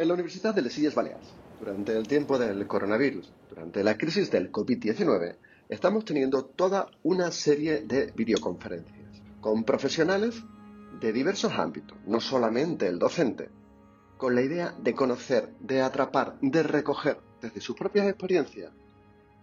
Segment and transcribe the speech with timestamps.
[0.00, 1.28] En la Universidad de Les Illes Balears,
[1.58, 5.36] durante el tiempo del coronavirus, durante la crisis del COVID-19,
[5.68, 10.42] estamos teniendo toda una serie de videoconferencias con profesionales
[10.98, 13.50] de diversos ámbitos, no solamente el docente,
[14.16, 18.72] con la idea de conocer, de atrapar, de recoger desde sus propias experiencias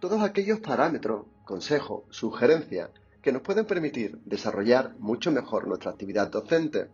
[0.00, 2.90] todos aquellos parámetros, consejos, sugerencias
[3.22, 6.88] que nos pueden permitir desarrollar mucho mejor nuestra actividad docente,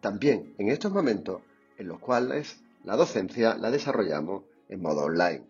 [0.00, 1.42] también en estos momentos
[1.78, 5.44] en los cuales la docencia la desarrollamos en modo online.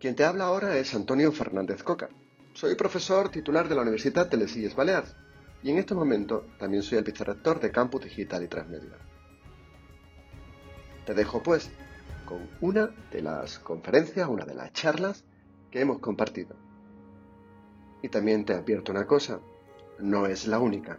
[0.00, 2.08] Quien te habla ahora es Antonio Fernández Coca.
[2.54, 5.14] Soy profesor titular de la Universidad de Les Illes Balears
[5.62, 8.96] y en este momento también soy el vicerrector de Campus Digital y Transmedia.
[11.04, 11.70] Te dejo pues
[12.24, 15.24] con una de las conferencias, una de las charlas
[15.70, 16.56] que hemos compartido.
[18.00, 19.40] Y también te advierto una cosa,
[19.98, 20.98] no es la única.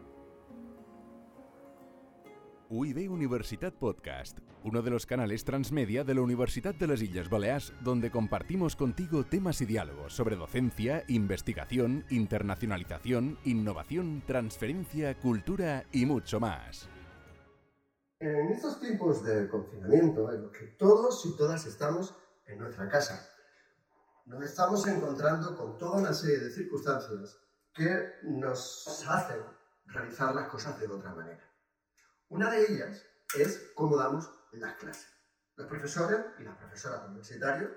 [2.76, 7.72] UIB Universitat Podcast, uno de los canales transmedia de la Universidad de las Islas Baleares,
[7.82, 16.40] donde compartimos contigo temas y diálogos sobre docencia, investigación, internacionalización, innovación, transferencia, cultura y mucho
[16.40, 16.90] más.
[18.20, 22.16] En estos tiempos de confinamiento, en los que todos y todas estamos
[22.48, 23.24] en nuestra casa,
[24.26, 27.38] nos estamos encontrando con toda una serie de circunstancias
[27.72, 29.44] que nos hacen
[29.86, 31.53] realizar las cosas de otra manera.
[32.34, 33.06] Una de ellas
[33.38, 35.08] es cómo damos las clases.
[35.56, 37.70] Los profesores y las profesoras universitarias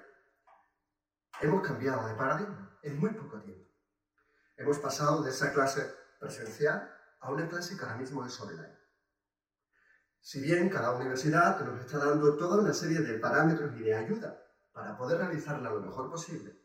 [1.42, 3.70] hemos cambiado de paradigma en muy poco tiempo.
[4.56, 6.90] Hemos pasado de esa clase presencial
[7.20, 8.78] a una clase que ahora mismo es online.
[10.22, 14.42] Si bien cada universidad nos está dando toda una serie de parámetros y de ayuda
[14.72, 16.58] para poder realizarla lo mejor posible,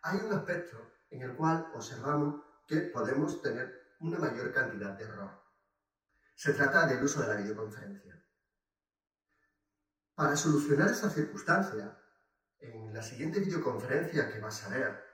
[0.00, 0.78] hay un aspecto
[1.10, 5.41] en el cual observamos que podemos tener una mayor cantidad de error.
[6.34, 8.12] Se trata del uso de la videoconferencia.
[10.14, 11.98] Para solucionar esa circunstancia,
[12.58, 15.04] en la siguiente videoconferencia que vas a ver,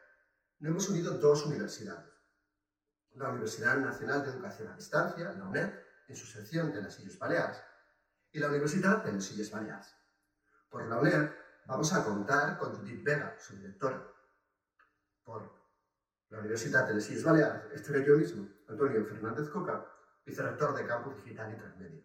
[0.58, 2.12] nos hemos unido dos universidades.
[3.14, 5.72] La Universidad Nacional de Educación a Distancia, la UNED,
[6.08, 7.58] en su sección de las Illes Baleares,
[8.32, 9.94] y la Universidad de las Illes Baleares.
[10.68, 11.30] Por la UNED
[11.66, 14.06] vamos a contar con Judith Vega, su directora.
[15.22, 15.50] Por
[16.30, 19.86] la Universidad de las Illes Baleares estaré yo mismo, Antonio Fernández Coca,
[20.28, 22.04] vicerrector de Campus Digital y Transmedia.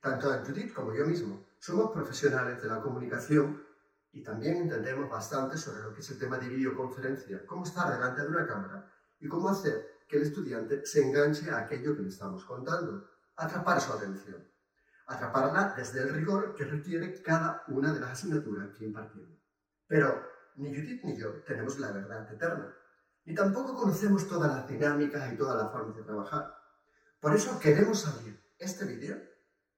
[0.00, 3.64] Tanto Judith como yo mismo somos profesionales de la comunicación
[4.10, 8.22] y también entendemos bastante sobre lo que es el tema de videoconferencia, cómo estar delante
[8.22, 12.08] de una cámara y cómo hacer que el estudiante se enganche a aquello que le
[12.08, 14.44] estamos contando, atrapar su atención,
[15.06, 19.38] atraparla desde el rigor que requiere cada una de las asignaturas que impartimos.
[19.86, 22.74] Pero ni Judith ni yo tenemos la verdad eterna,
[23.24, 26.61] ni tampoco conocemos todas las dinámicas y todas las formas de trabajar.
[27.22, 29.16] Por eso queremos abrir este vídeo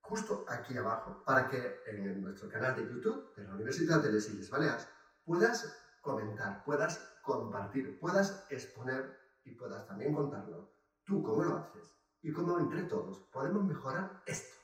[0.01, 4.31] justo aquí abajo para que en nuestro canal de YouTube de la Universidad de Les
[4.31, 4.89] Illes Baleares
[5.27, 10.73] puedas comentar, puedas compartir, puedas exponer y puedas también contarlo
[11.05, 14.57] tú cómo lo haces y cómo entre todos podemos mejorar esto,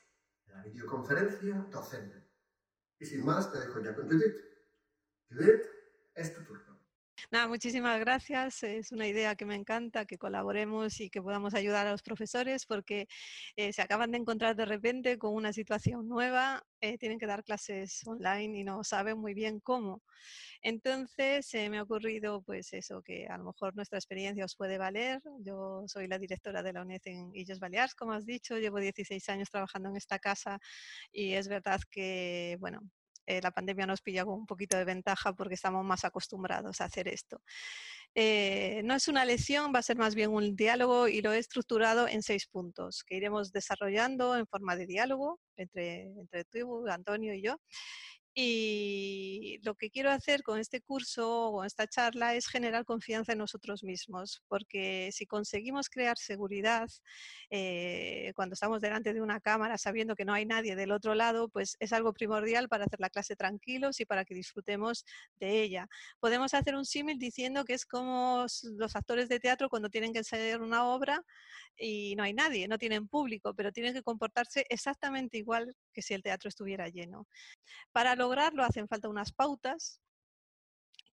[0.46, 2.32] la videoconferencia docente.
[2.98, 4.36] Y sin más, te dejo ya con Judith.
[5.28, 5.66] Judith,
[6.14, 6.69] es tu turno.
[7.32, 8.64] Nada, muchísimas gracias.
[8.64, 12.66] Es una idea que me encanta, que colaboremos y que podamos ayudar a los profesores
[12.66, 13.06] porque
[13.54, 17.44] eh, se acaban de encontrar de repente con una situación nueva, eh, tienen que dar
[17.44, 20.02] clases online y no saben muy bien cómo.
[20.62, 25.20] Entonces me ha ocurrido pues eso, que a lo mejor nuestra experiencia os puede valer.
[25.40, 29.28] Yo soy la directora de la UNED en Illes Baleares, como has dicho, llevo 16
[29.28, 30.58] años trabajando en esta casa
[31.12, 32.80] y es verdad que, bueno,
[33.26, 36.84] eh, la pandemia nos pilla con un poquito de ventaja porque estamos más acostumbrados a
[36.84, 37.42] hacer esto.
[38.14, 41.38] Eh, no es una lección, va a ser más bien un diálogo y lo he
[41.38, 47.34] estructurado en seis puntos que iremos desarrollando en forma de diálogo entre, entre tú, Antonio
[47.34, 47.56] y yo.
[48.42, 53.38] Y lo que quiero hacer con este curso o esta charla es generar confianza en
[53.38, 56.88] nosotros mismos, porque si conseguimos crear seguridad
[57.50, 61.50] eh, cuando estamos delante de una cámara sabiendo que no hay nadie del otro lado,
[61.50, 65.04] pues es algo primordial para hacer la clase tranquilos y para que disfrutemos
[65.38, 65.86] de ella.
[66.18, 68.46] Podemos hacer un símil diciendo que es como
[68.78, 71.22] los actores de teatro cuando tienen que ensayar una obra
[71.76, 76.14] y no hay nadie, no tienen público, pero tienen que comportarse exactamente igual que si
[76.14, 77.26] el teatro estuviera lleno.
[77.92, 80.00] Para lograrlo hacen falta unas pautas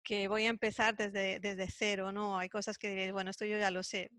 [0.02, 2.38] que voy a empezar desde, desde cero, ¿no?
[2.38, 4.10] Hay cosas que, bueno, esto yo ya lo sé,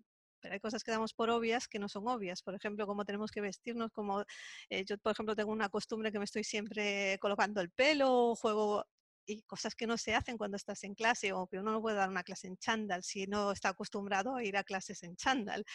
[0.42, 2.42] pero hay cosas que damos por obvias que no son obvias.
[2.42, 4.24] Por ejemplo, cómo tenemos que vestirnos, como
[4.70, 8.84] eh, yo, por ejemplo, tengo una costumbre que me estoy siempre colocando el pelo, juego
[9.28, 11.98] y cosas que no se hacen cuando estás en clase o que uno no puede
[11.98, 15.66] dar una clase en chándal si no está acostumbrado a ir a clases en chándal.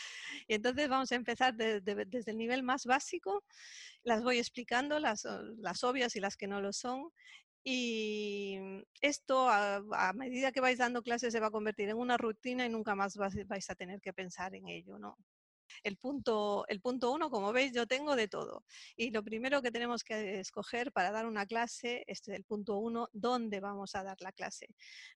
[0.48, 3.44] Y entonces vamos a empezar desde el nivel más básico,
[4.02, 5.26] las voy explicando, las,
[5.58, 7.10] las obvias y las que no lo son,
[7.64, 8.58] y
[9.00, 12.68] esto a, medida que vais dando clases se va a convertir en una rutina y
[12.68, 15.16] nunca más vais a tener que pensar en ello, ¿no?
[15.82, 18.64] El punto, el punto uno, como veis, yo tengo de todo.
[18.96, 23.08] Y lo primero que tenemos que escoger para dar una clase es el punto uno,
[23.12, 24.68] dónde vamos a dar la clase.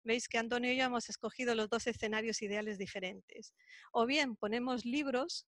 [0.03, 3.55] Veis que Antonio y yo hemos escogido los dos escenarios ideales diferentes.
[3.93, 5.47] O bien ponemos libros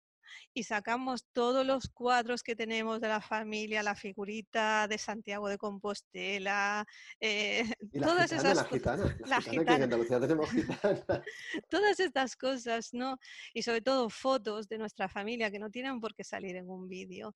[0.55, 5.59] y sacamos todos los cuadros que tenemos de la familia, la figurita de Santiago de
[5.59, 6.87] Compostela,
[7.21, 7.65] eh,
[8.23, 11.23] todas esas la gitana, la, gitana, que en Andalucía tenemos gitana.
[11.71, 13.19] todas estas cosas, ¿no?
[13.55, 16.89] Y sobre todo fotos de nuestra familia que no tienen por qué salir en un
[16.89, 17.35] vídeo.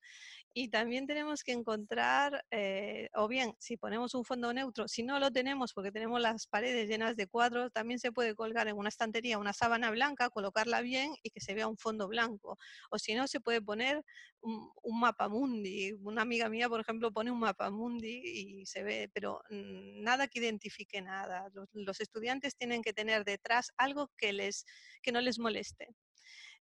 [0.53, 5.19] Y también tenemos que encontrar, eh, o bien, si ponemos un fondo neutro, si no
[5.19, 8.89] lo tenemos porque tenemos las paredes llenas de cuadros, también se puede colgar en una
[8.89, 12.57] estantería una sábana blanca, colocarla bien y que se vea un fondo blanco.
[12.89, 14.03] O si no, se puede poner
[14.41, 15.93] un, mapa mundi.
[15.93, 20.39] Una amiga mía, por ejemplo, pone un mapa mundi y se ve, pero nada que
[20.39, 21.49] identifique nada.
[21.73, 24.65] Los, estudiantes tienen que tener detrás algo que, les,
[25.01, 25.87] que no les moleste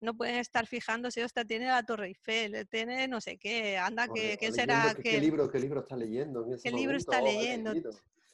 [0.01, 4.35] no pueden estar fijándose, hasta tiene la Torre Eiffel, tiene no sé qué, anda, que,
[4.35, 4.95] ¿qué será?
[4.95, 6.43] ¿qué, libro, ¿Qué libro está leyendo?
[6.63, 7.71] ¿Qué libro está leyendo?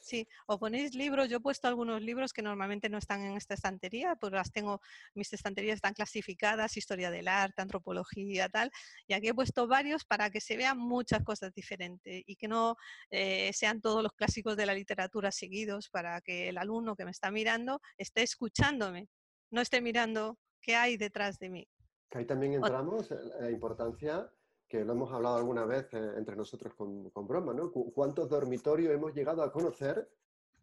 [0.08, 3.52] Sí, o ponéis libros, yo he puesto algunos libros que normalmente no están en esta
[3.52, 4.80] estantería, pues las tengo,
[5.14, 8.70] mis estanterías están clasificadas, historia del arte, antropología, tal,
[9.06, 12.76] y aquí he puesto varios para que se vean muchas cosas diferentes y que no
[13.10, 17.10] eh, sean todos los clásicos de la literatura seguidos para que el alumno que me
[17.10, 19.08] está mirando esté escuchándome,
[19.50, 21.68] no esté mirando qué hay detrás de mí.
[22.08, 24.32] Que ahí también entramos la importancia
[24.68, 27.72] que lo hemos hablado alguna vez eh, entre nosotros con, con, broma, ¿no?
[27.72, 30.08] ¿Cuántos dormitorios hemos llegado a conocer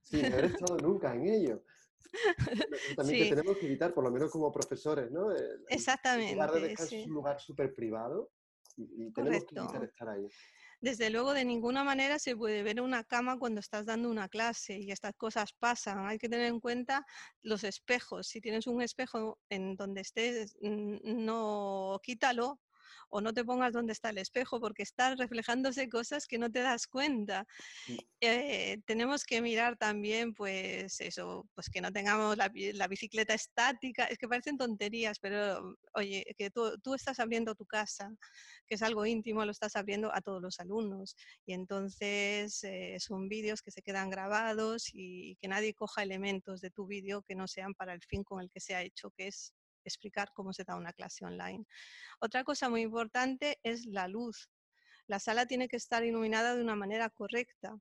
[0.01, 1.61] sin haber estado nunca en ellos?
[2.95, 5.31] También que tenemos que evitar, por lo menos como profesores, ¿no?
[5.67, 6.31] Exactamente.
[6.31, 8.31] El lugar de descanso es un lugar súper privado
[8.77, 10.27] y, tenemos que evitar estar ahí.
[10.81, 14.77] Desde luego, de ninguna manera se puede ver una cama cuando estás dando una clase
[14.77, 16.05] y estas cosas pasan.
[16.05, 17.05] Hay que tener en cuenta
[17.41, 18.27] los espejos.
[18.27, 22.59] Si tienes un espejo en donde estés, no quítalo
[23.09, 26.59] o no te pongas donde está el espejo porque están reflejándose cosas que no te
[26.59, 27.45] das cuenta.
[27.87, 27.97] Mm.
[28.21, 34.17] Eh, tenemos que mirar también, pues eso, pues que no tengamos la, bicicleta estática, es
[34.17, 38.11] que parecen tonterías, pero oye, que tú, estás abriendo tu casa,
[38.67, 41.15] que es algo íntimo, lo estás abriendo a todos los alumnos
[41.45, 46.71] y entonces eh, son vídeos que se quedan grabados y que nadie coja elementos de
[46.71, 49.27] tu vídeo que no sean para el fin con el que se ha hecho, que
[49.27, 49.53] es
[49.85, 51.65] explicar cómo se da una clase online.
[52.19, 54.49] Otra cosa muy importante es la luz.
[55.07, 57.77] La sala tiene que estar iluminada de una manera correcta.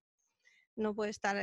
[0.76, 1.36] No puede estar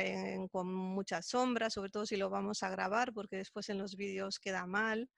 [0.49, 4.39] con muchas sombras, sobre todo si lo vamos a grabar, porque después en los vídeos
[4.39, 5.09] queda mal.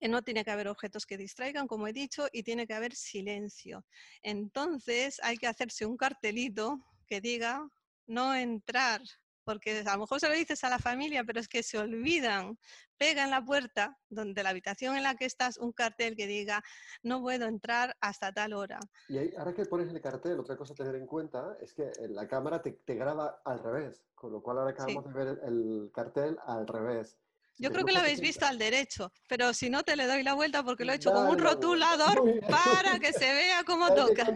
[0.00, 2.94] Eh, no tiene que haber objetos que distraigan, como he dicho, y tiene que haber
[2.94, 3.84] silencio.
[4.22, 7.66] Entonces hay que hacerse un cartelito que diga
[8.06, 9.00] no entrar,
[9.46, 12.58] porque a lo mejor se lo dices a la familia, pero es que se olvidan.
[12.98, 16.62] Pega en la puerta donde la habitación en la que estás un cartel que diga
[17.02, 18.80] no puedo entrar hasta tal hora.
[19.08, 22.26] Y ahora que pones el cartel, otra cosa a tener en cuenta es que la
[22.26, 26.66] cámara te, graba al revés, con lo cual ahora acabamos de ver el cartel al
[26.66, 27.18] revés.
[27.58, 30.34] Yo creo que lo habéis visto al derecho, pero si no te le doy la
[30.34, 32.14] vuelta porque lo he hecho con un rotulador
[32.50, 34.26] para que se vea cómo toca.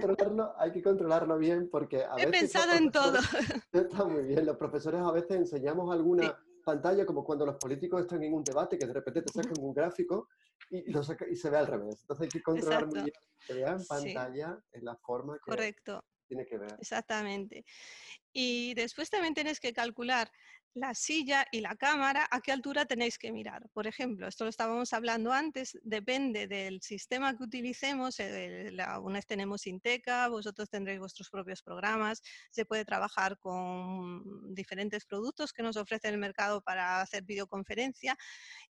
[0.59, 3.19] hay que controlarlo bien porque a He pensado en todo.
[3.73, 4.47] Está muy bien.
[4.47, 6.35] Los profesores a veces enseñamos alguna
[6.65, 9.75] pantalla como cuando los políticos están en un debate que de repente te sacan un
[9.75, 10.29] gráfico
[10.71, 12.00] y, lo y se ve al revés.
[12.03, 13.12] Entonces hay que controlar muy bien
[13.47, 16.05] que vea en pantalla en la forma que Correcto.
[16.27, 16.75] tiene que ver.
[16.79, 17.65] Exactamente.
[18.33, 20.31] Y después también tienes que calcular
[20.75, 23.69] la silla y la cámara, ¿a qué altura tenéis que mirar?
[23.73, 28.21] Por ejemplo, esto lo estábamos hablando antes, depende del sistema que utilicemos.
[28.21, 28.73] Eh,
[29.03, 32.23] unas tenemos Inteca, vosotros tendréis vuestros propios programas.
[32.50, 38.17] Se puede trabajar con diferentes productos que nos ofrece el mercado para hacer videoconferencia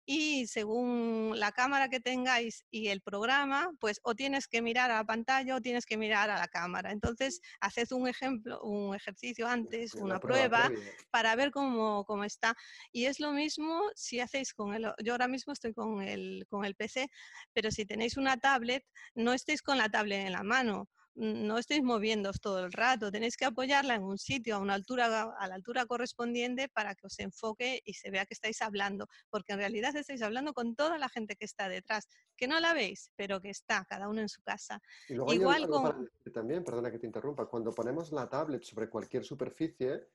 [0.07, 4.97] y según la cámara que tengáis y el programa, pues o tienes que mirar a
[4.97, 6.93] la pantalla o tienes que mirar a la cámara.
[6.93, 10.71] Entonces, haced un ejemplo, un ejercicio antes, una, prueba,
[11.11, 12.55] para ver cómo, cómo, está.
[12.93, 14.93] Y es lo mismo si hacéis con el...
[15.03, 17.09] Yo ahora mismo estoy con el, con el PC,
[17.53, 18.85] pero si tenéis una tablet,
[19.15, 23.37] no estéis con la tablet en la mano no estéis moviendo todo el rato, tenéis
[23.37, 27.18] que apoyarla en un sitio a una altura a la altura correspondiente para que os
[27.18, 31.09] enfoque y se vea que estáis hablando, porque en realidad estáis hablando con toda la
[31.09, 34.42] gente que está detrás, que no la veis, pero que está cada uno en su
[34.42, 34.80] casa.
[35.09, 36.11] Igual con...
[36.33, 40.09] también, perdona que te interrumpa, cuando ponemos la tablet sobre cualquier superficie,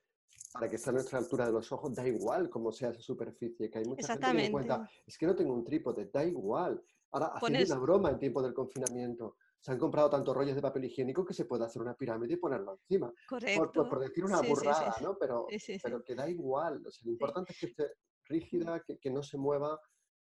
[0.52, 3.70] para que esté a nuestra altura de los ojos, da igual cómo sea esa superficie,
[3.70, 6.82] que hay mucha gente que cuenta, es que no tengo un trípode, da igual.
[7.12, 10.86] Ahora, haciendo una broma en tiempo del confinamiento, se han comprado tantos rollos de papel
[10.86, 13.12] higiénico que se puede hacer una pirámide y ponerlo encima.
[13.28, 13.88] Correcto.
[13.88, 15.16] Por, decir una burrada, ¿no?
[15.18, 15.46] Pero,
[15.82, 16.84] pero que da igual.
[16.86, 17.92] O sea, lo importante es que esté
[18.24, 19.78] rígida, que, que, no se mueva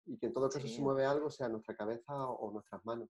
[0.06, 3.10] y que en todo caso se mueve algo, sea nuestra cabeza o nuestras manos.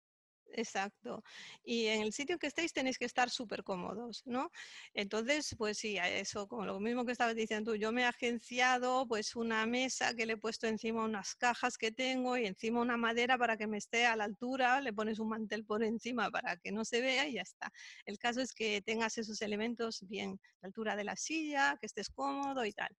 [0.54, 1.24] Exacto.
[1.64, 4.50] Y en el sitio que estéis tenéis que estar súper cómodos, ¿no?
[4.94, 9.06] Entonces, pues sí, eso, como lo mismo que estabas diciendo tú, yo me he agenciado
[9.08, 12.98] pues una mesa que le he puesto encima unas cajas que tengo y encima una
[12.98, 16.58] madera para que me esté a la altura, le pones un mantel por encima para
[16.58, 17.72] que no se vea y ya está.
[18.06, 22.10] El caso es que tengas esos elementos bien, la altura de la silla, que estés
[22.10, 22.96] cómodo y tal.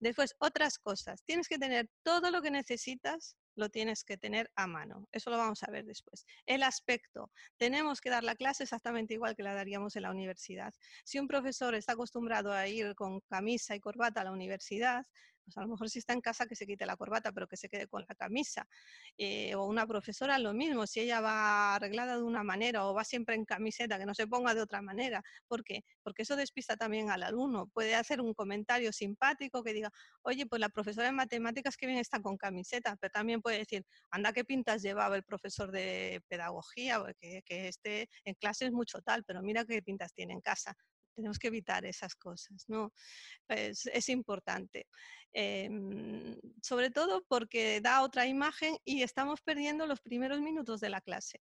[0.00, 1.22] Después, otras cosas.
[1.24, 5.08] Tienes que tener todo lo que necesitas lo tienes que tener a mano.
[5.12, 6.26] Eso lo vamos a ver después.
[6.46, 7.30] El aspecto.
[7.56, 10.72] Tenemos que dar la clase exactamente igual que la daríamos en la universidad.
[11.04, 15.06] Si un profesor está acostumbrado a ir con camisa y corbata a la universidad,
[15.48, 17.56] pues a lo mejor si está en casa que se quite la corbata, pero que
[17.56, 18.68] se quede con la camisa.
[19.16, 23.02] Eh, o una profesora lo mismo, si ella va arreglada de una manera o va
[23.02, 25.22] siempre en camiseta, que no se ponga de otra manera.
[25.46, 25.84] ¿Por qué?
[26.02, 27.66] Porque eso despista también al alumno.
[27.68, 29.90] Puede hacer un comentario simpático que diga,
[30.20, 33.86] oye, pues la profesora de matemáticas que bien está con camiseta, pero también puede decir,
[34.10, 37.02] anda, ¿qué pintas llevaba el profesor de pedagogía?
[37.18, 40.76] Que, que esté en clase es mucho tal, pero mira qué pintas tiene en casa
[41.18, 42.92] tenemos que evitar esas cosas, ¿no?
[43.48, 44.86] Es importante.
[45.32, 51.00] Em, sobre todo porque da otra imagen y estamos perdiendo los primeros minutos de la
[51.00, 51.40] clase.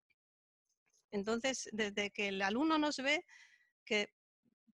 [1.10, 3.24] Entonces, desde que el alumno nos ve,
[3.84, 4.08] que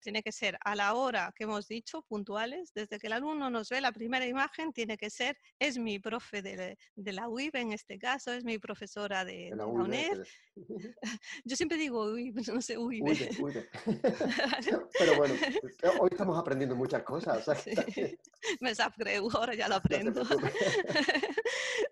[0.06, 2.72] tiene que ser a la hora que hemos dicho, puntuales.
[2.72, 6.42] Desde que el alumno nos ve la primera imagen, tiene que ser, es mi profe
[6.42, 10.22] de, la UIB en este caso, es mi profesora de, la, UNED.
[11.44, 13.02] Yo siempre digo UIB, no sé UIB.
[14.96, 15.34] Pero bueno,
[15.98, 17.44] hoy estamos aprendiendo muchas cosas.
[18.60, 20.22] Me creo, ahora ya lo aprendo.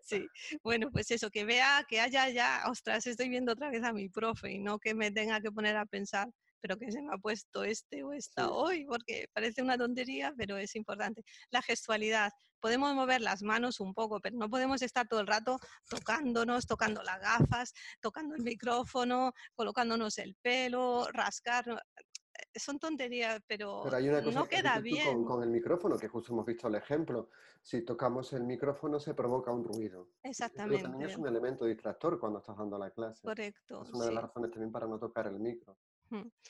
[0.02, 0.25] sí,
[0.62, 4.09] bueno, pues eso, que vea, que haya ya, ostras, estoy viendo otra vez a mi
[4.09, 6.28] profe y no que me tenga que poner a pensar
[6.64, 10.56] pero que se me ha puesto este o esta hoy, porque parece una tontería, pero
[10.56, 11.23] es importante.
[11.50, 12.33] La gestualidad.
[12.59, 15.59] Podemos mover las manos un poco, pero no podemos estar todo el rato
[15.90, 23.85] tocándonos, tocando las gafas, tocando el micrófono, colocándonos el pelo, rascar eh, son tonterías, pero,
[24.33, 25.23] no queda bien.
[25.23, 27.28] Con, el micrófono, que justo hemos visto el ejemplo,
[27.61, 30.09] si tocamos el micrófono se provoca un ruido.
[30.23, 30.78] Exactamente.
[30.78, 33.21] Pero también es un elemento distractor cuando estás dando la clase.
[33.21, 33.83] Correcto.
[33.83, 35.76] Es una de las razones también para no tocar el micro.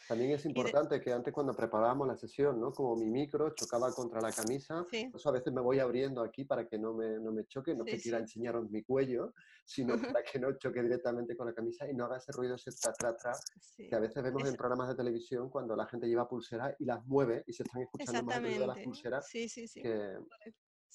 [0.09, 2.73] También es importante que antes cuando preparábamos la sesión, ¿no?
[2.73, 6.69] Como mi micro chocaba contra la camisa, eso a veces me voy abriendo aquí para
[6.69, 9.33] que no me, no me choque, no que quiera enseñaros mi cuello,
[9.65, 12.71] sino para que no choque directamente con la camisa y no haga ese ruido, ese
[12.73, 13.33] tra, tra, tra,
[13.77, 17.05] que a veces vemos en programas de televisión cuando la gente lleva pulseras y las
[17.07, 20.19] mueve y se están escuchando más el ruido de las pulseras que,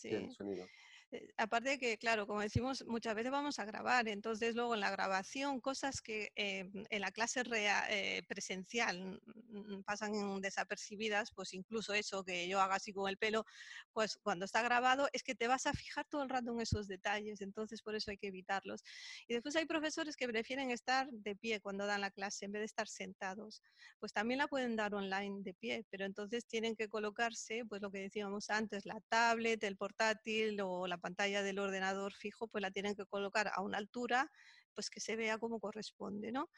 [0.02, 0.66] que el sonido.
[1.12, 4.80] Eh, aparte de que, claro, como decimos, muchas veces vamos a grabar, entonces luego en
[4.82, 7.42] la grabación, cosas que eh, en la clase
[7.90, 9.20] eh, presencial
[9.86, 13.44] pasan desapercibidas, pues incluso eso que yo haga así con el pelo,
[13.92, 16.88] pues cuando está grabado es que te vas a fijar todo el rato en esos
[16.88, 18.84] detalles, entonces por eso hay que evitarlos.
[19.28, 22.62] Y después hay profesores que prefieren estar de pie cuando dan la clase en vez
[22.62, 23.64] de estar sentados,
[24.00, 27.90] pues también la pueden dar online de pie, pero entonces tienen que colocarse, pues lo
[27.90, 32.72] que decíamos antes, la tablet, el portátil o la pantalla del ordenador fijo, pues la
[32.72, 34.30] tienen que colocar a una altura
[34.74, 36.50] pues que se vea como corresponde, ¿no?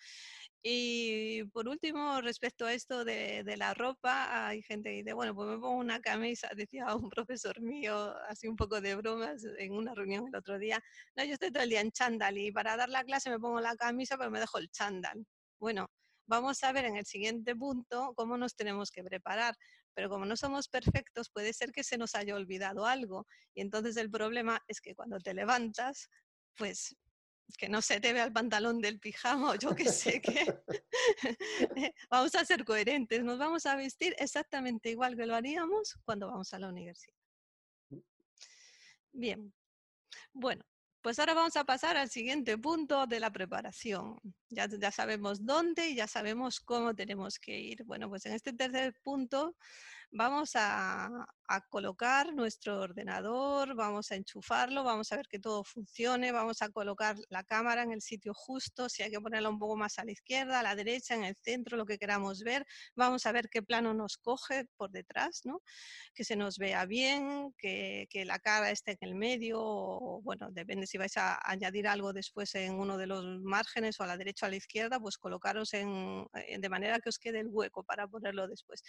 [0.64, 5.50] Y por último, respecto a esto de, la ropa, hay gente que dice, bueno, pues
[5.50, 9.96] me pongo una camisa, decía un profesor mío, así un poco de bromas, en una
[9.96, 10.80] reunión el otro día,
[11.16, 13.60] no, yo estoy todo el día en chándal y para dar la clase me pongo
[13.60, 15.26] la camisa, pero me dejo el chándal.
[15.60, 15.88] Bueno,
[16.28, 19.56] vamos a ver en el siguiente punto cómo nos tenemos que preparar,
[19.94, 23.28] pero como no somos perfectos, puede ser que se nos haya olvidado algo.
[23.54, 26.10] Y entonces el problema es que cuando te levantas,
[26.56, 26.96] pues
[27.58, 30.62] que no se te vea el pantalón del pijama o yo que sé que
[32.10, 36.54] vamos a ser coherentes, nos vamos a vestir exactamente igual que lo haríamos cuando vamos
[36.54, 37.18] a la universidad.
[39.12, 39.54] Bien,
[40.32, 40.64] bueno,
[41.02, 44.20] pues ahora vamos a pasar al siguiente punto de la preparación.
[44.50, 47.84] Ya, ya sabemos dónde y ya sabemos cómo tenemos que ir.
[47.86, 49.56] Bueno, pues en este tercer punto
[50.12, 51.10] vamos a,
[51.60, 57.18] colocar nuestro ordenador, vamos a enchufarlo, vamos a ver que todo funcione, vamos a colocar
[57.28, 60.12] la cámara en el sitio justo, si hay que ponerla un poco más a la
[60.12, 62.66] izquierda, a la derecha, en el centro, lo que queramos ver,
[62.96, 65.62] vamos a ver qué plano nos coge por detrás, ¿no?
[66.14, 70.86] que se nos vea bien, que, la cara esté en el medio, o, bueno, depende
[70.86, 74.46] si vais a añadir algo después en uno de los márgenes o a la derecha
[74.46, 78.08] o a la izquierda, pues colocaros en, de manera que os quede el hueco para
[78.08, 78.84] ponerlo después,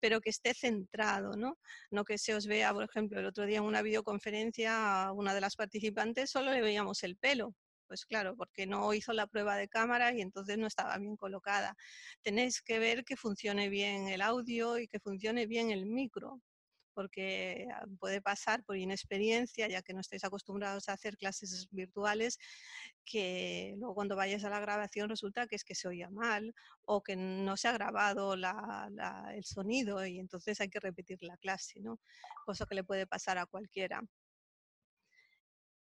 [0.00, 1.58] pero que esté centrado, ¿no?
[1.92, 5.34] No que se os vea, por ejemplo, el otro día en una videoconferencia a una
[5.34, 7.54] de las participantes solo le veíamos el pelo,
[7.86, 11.76] pues claro, porque no hizo la prueba de cámara y entonces no estaba bien colocada.
[12.22, 16.40] Tenéis que ver que funcione bien el audio y que funcione bien el micro,
[16.94, 22.38] porque ah, puede pasar por inexperiencia, ya que no estáis acostumbrados a hacer clases virtuales,
[23.04, 27.02] que luego cuando vayas a la grabación resulta que es que se oía mal o
[27.02, 32.00] que no se ha grabado el sonido y entonces hay que repetir la clase, ¿no?
[32.44, 34.02] Cosa que le puede pasar a cualquiera.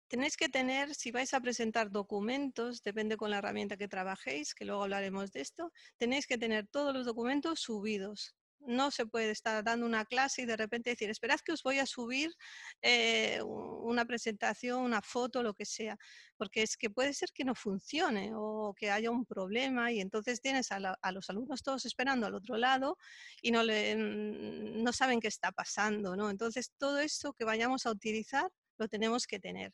[0.09, 4.65] Tenéis que tener, si vais a presentar documentos, depende con la herramienta que trabajéis, que
[4.65, 9.63] luego hablaremos de esto, tenéis que tener todos los documentos subidos no se puede estar
[9.65, 12.35] dando una clase y de repente decir, esperad que os voy a subir
[12.83, 15.97] eh, una presentación, una foto, lo que sea,
[16.37, 20.41] porque es que puede ser que no funcione o que haya un problema y entonces
[20.41, 20.79] tienes a,
[21.13, 22.97] los alumnos todos esperando al otro lado
[23.43, 26.31] y no, le, no saben qué está pasando, ¿no?
[26.31, 29.73] Entonces todo eso que vayamos a utilizar lo tenemos que tener.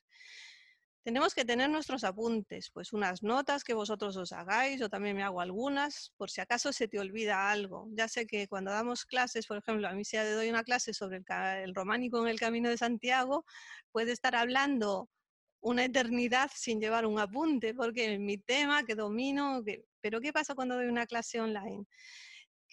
[1.04, 5.23] Tenemos que tener nuestros apuntes, pues unas notas que vosotros os hagáis, yo también me
[5.23, 7.88] hago algunas, por si acaso se te olvida algo.
[7.92, 11.23] Ya sé que cuando damos clases, por ejemplo, a mí si doy una clase sobre
[11.62, 13.44] el, románico en el Camino de Santiago,
[13.92, 15.11] puede estar hablando
[15.61, 19.62] una eternidad sin llevar un apunte, porque es mi tema que domino,
[20.00, 21.84] pero ¿qué pasa cuando doy una clase online?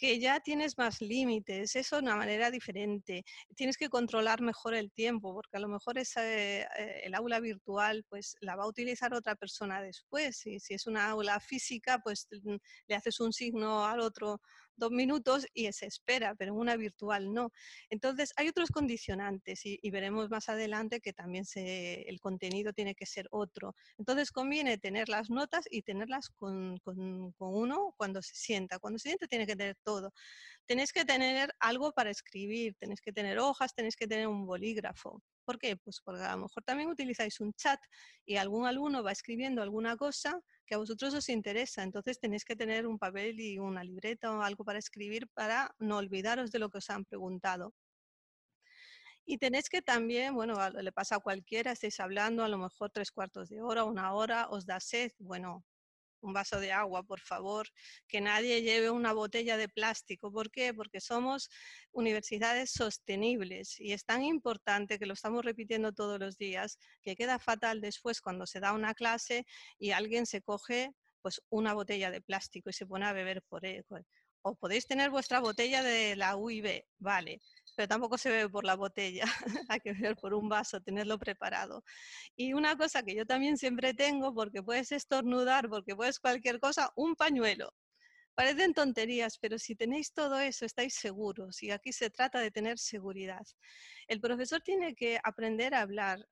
[0.02, 3.24] Que ya tienes más límites, eso de una manera diferente.
[3.56, 6.66] Tienes que controlar mejor el tiempo, porque a lo mejor esa, eh,
[7.04, 10.44] el aula virtual pues la va a utilizar otra persona después.
[10.48, 12.28] Y si es una aula física, pues
[12.88, 14.42] le haces un signo al otro
[14.82, 17.52] dos minutos y se espera, pero en una virtual no.
[17.90, 23.06] Entonces, hay otros condicionantes y, veremos más adelante que también se, el contenido tiene que
[23.06, 23.76] ser otro.
[24.00, 28.80] Entonces, conviene tener las notas y tenerlas con, con, uno cuando se sienta.
[28.80, 30.12] Cuando se sienta tiene que tener todo.
[30.66, 35.22] Tenéis que tener algo para escribir, tenéis que tener hojas, tenéis que tener un bolígrafo.
[35.52, 35.76] ¿Por qué?
[35.76, 37.78] Pues porque a lo mejor también utilizáis un chat
[38.26, 41.84] y algún alumno va escribiendo alguna cosa que a vosotros os interesa.
[41.84, 45.98] Entonces tenéis que tener un papel y una libreta o algo para escribir para no
[45.98, 47.74] olvidaros de lo que os han preguntado.
[49.26, 53.12] Y tenéis que también, bueno, le pasa a cualquiera, estáis hablando a lo mejor tres
[53.12, 55.66] cuartos de hora, una hora, os da sed, bueno,
[56.22, 57.68] un vaso de agua, por favor,
[58.08, 60.32] que nadie lleve una botella de plástico.
[60.32, 60.74] ¿Por qué?
[60.74, 61.50] Porque somos
[61.92, 67.40] universidades sostenibles y es tan importante que lo estamos repitiendo todos los días que queda
[67.40, 69.46] fatal después cuando se da una clase
[69.78, 73.66] y alguien se coge pues una botella de plástico y se pone a beber por
[73.66, 73.86] él.
[74.44, 77.42] O podéis tener vuestra botella de la UIB, vale,
[77.76, 79.24] pero tampoco se bebe por la botella,
[79.70, 81.84] hay que beber por un vaso, tenerlo preparado.
[82.36, 86.92] Y una cosa que yo también siempre tengo, porque puedes estornudar, porque puedes cualquier cosa,
[86.96, 87.74] un pañuelo.
[88.36, 91.62] Parecen tonterías, pero si tenéis todo eso, estáis seguros.
[91.64, 93.46] Y aquí se trata de tener seguridad.
[94.08, 96.26] El profesor tiene que aprender a hablar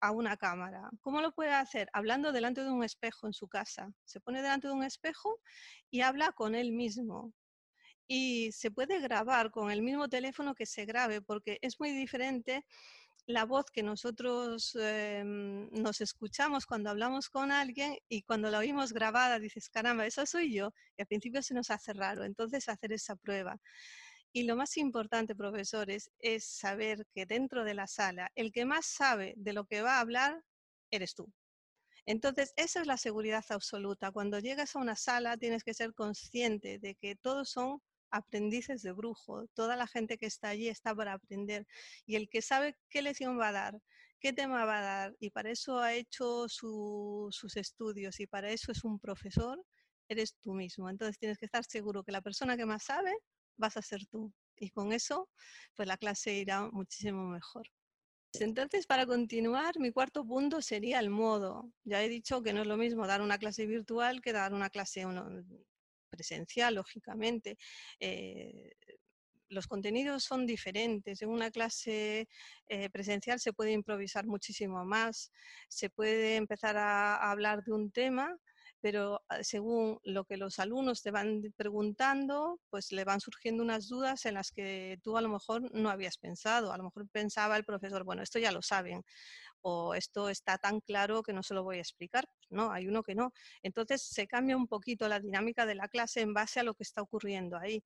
[0.00, 0.88] a una cámara.
[1.00, 1.88] ¿Cómo lo puede hacer?
[1.92, 3.90] Hablando delante de un espejo en su casa.
[4.04, 5.40] Se pone delante de un espejo
[5.90, 7.32] y habla con él mismo
[8.08, 12.64] y se puede grabar con el mismo teléfono que se grabe, porque es muy diferente
[13.26, 18.94] la voz que nosotros em, nos escuchamos cuando hablamos con alguien y cuando la oímos
[18.94, 20.72] grabada dices, caramba, eso soy yo.
[20.96, 22.24] Y al principio se nos hace raro.
[22.24, 23.60] Entonces hacer esa prueba.
[24.32, 28.86] Y lo más importante, profesores, es saber que dentro de la sala, el que más
[28.86, 30.42] sabe de lo que va a hablar,
[30.90, 31.30] eres tú.
[32.06, 34.10] Entonces, esa es la seguridad absoluta.
[34.10, 38.92] Cuando llegas a una sala, tienes que ser consciente de que todos son aprendices de
[38.92, 39.46] brujo.
[39.54, 41.66] Toda la gente que está allí está para aprender.
[42.06, 43.80] Y el que sabe qué lección va a dar,
[44.20, 48.72] qué tema va a dar, y para eso ha hecho sus estudios y para eso
[48.72, 49.64] es un profesor,
[50.08, 50.88] eres tú mismo.
[50.90, 53.14] Entonces tienes que estar seguro que la persona que más sabe
[53.56, 54.32] vas a ser tú.
[54.56, 55.28] Y con eso,
[55.74, 57.68] pues la clase irá muchísimo mejor.
[58.34, 61.72] Entonces, para continuar, mi cuarto punto sería el modo.
[61.84, 64.68] Ya he dicho que no es lo mismo dar una clase virtual que dar una
[64.68, 65.06] clase
[66.08, 67.56] presencial, lógicamente.
[68.00, 68.72] Eh,
[69.48, 71.22] los contenidos son diferentes.
[71.22, 72.28] En una clase
[72.68, 75.32] eh, presencial se puede improvisar muchísimo más,
[75.68, 78.36] se puede empezar a, hablar de un tema,
[78.80, 83.88] pero ah, según lo que los alumnos te van preguntando, pues le van surgiendo unas
[83.88, 86.72] dudas en las que tú a lo mejor no habías pensado.
[86.72, 89.02] A lo mejor pensaba el profesor, bueno, esto ya lo saben,
[89.62, 92.28] o esto está tan claro que no se lo voy a explicar.
[92.38, 93.32] Pues no, hay uno que no.
[93.62, 96.82] Entonces se cambia un poquito la dinámica de la clase en base a lo que
[96.82, 97.82] está ocurriendo ahí.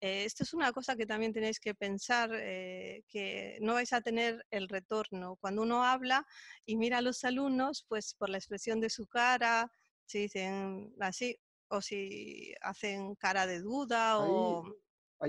[0.00, 4.00] Eh, esto es una cosa que también tenéis que pensar, eh, que no vais a
[4.00, 5.36] tener el retorno.
[5.36, 6.26] Cuando uno habla
[6.66, 9.70] y mira a los alumnos, pues por la expresión de su cara,
[10.06, 14.64] si dicen así, o si hacen cara de duda o...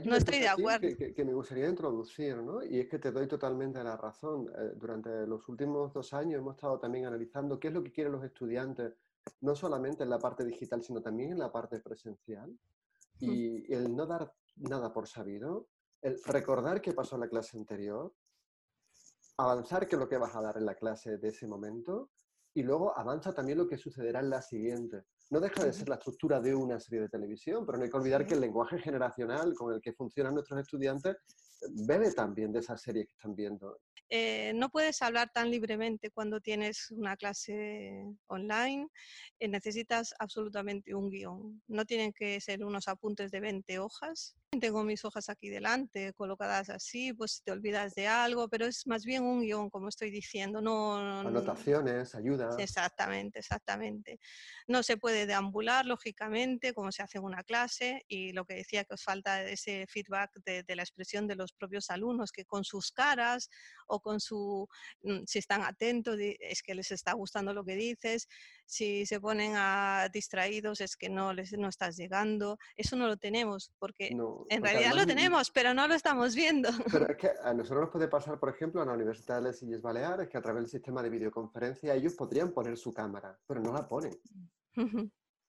[0.06, 0.88] no estoy de acuerdo.
[0.98, 2.64] Que, me gustaría introducir, ¿no?
[2.64, 4.52] Y es que te doy totalmente la razón.
[4.58, 8.14] Eh, durante los últimos dos años hemos estado también analizando qué es lo que quieren
[8.14, 8.94] los estudiantes,
[9.42, 12.58] no solamente en la parte digital, sino también en la parte presencial.
[13.20, 15.68] Y el no dar nada por sabido,
[16.02, 18.14] el recordar qué pasó en la clase anterior,
[19.38, 22.10] avanzar qué es lo que vas a dar en la clase de ese momento
[22.54, 25.06] y luego avanza también lo que sucederá en la siguiente.
[25.30, 27.98] No deja de ser la estructura de una serie de televisión, pero no hay que
[27.98, 31.18] olvidar que el lenguaje generacional con el que funcionan nuestros estudiantes
[31.88, 33.80] bebe también de esa serie que están viendo.
[34.10, 38.88] Eh, no puedes hablar tan libremente cuando tienes una clase online.
[39.40, 41.64] Eh, necesitas absolutamente un guion.
[41.68, 44.36] No tienen que ser unos apuntes de 20 hojas.
[44.60, 49.06] Tengo mis hojas aquí delante, colocadas así, pues te olvidas de algo, pero es más
[49.06, 50.62] bien un guion, como estoy diciendo.
[50.62, 52.50] No, Anotaciones, ayuda.
[52.58, 54.20] Exactamente, exactamente.
[54.68, 58.86] No se puede deambular, lógicamente, como se hace en una clase, y lo que decía
[58.86, 62.64] que os falta ese feedback de, de la expresión de los propios alumnos, que con
[62.64, 63.50] sus caras
[63.88, 64.68] o con su,
[65.02, 68.28] mm, si están atentos, es que les está gustando lo que dices,
[68.66, 73.18] si se ponen a distraídos es que no les no estás llegando, eso no lo
[73.18, 74.10] tenemos, porque
[74.50, 76.70] en realidad lo tenemos, pero no lo estamos viendo.
[76.92, 79.62] Pero es que a nosotros nos puede pasar, por ejemplo, en la Universidad de Les
[79.64, 83.62] Illes Baleares, que a través del sistema de videoconferencia ellos podrían poner su cámara, pero
[83.62, 84.18] no la ponen.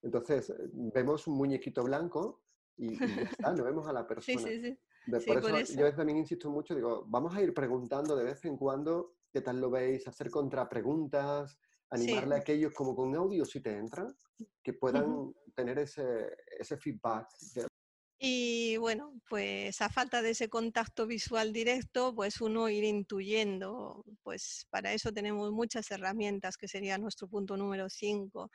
[0.03, 2.43] Entonces, vemos un muñequito blanco
[2.77, 4.39] y, ya está, no vemos a la persona.
[4.39, 5.21] Sí, sí, sí por,
[5.55, 8.57] eso, yo a veces también insisto mucho, digo, vamos a ir preguntando de vez en
[8.57, 11.59] cuando qué tal lo veis, hacer contrapreguntas,
[11.91, 14.09] animarle a aquellos como con audio si te entran,
[14.63, 17.29] que puedan tener ese, ese feedback.
[18.19, 24.67] Y bueno, pues a falta de ese contacto visual directo, pues uno ir intuyendo, pues
[24.71, 28.51] para eso tenemos muchas herramientas, que sería nuestro punto número 5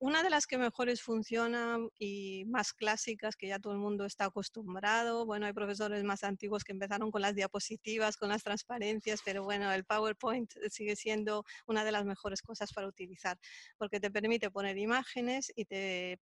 [0.00, 4.26] una de las que mejores funcionan y más clásicas, que ya todo el mundo está
[4.26, 9.42] acostumbrado, bueno, hay profesores más antiguos que empezaron con las diapositivas, con las transparencias, pero
[9.42, 13.38] bueno, el PowerPoint sigue siendo una de las mejores cosas para utilizar,
[13.76, 16.20] porque te permite poner imágenes y te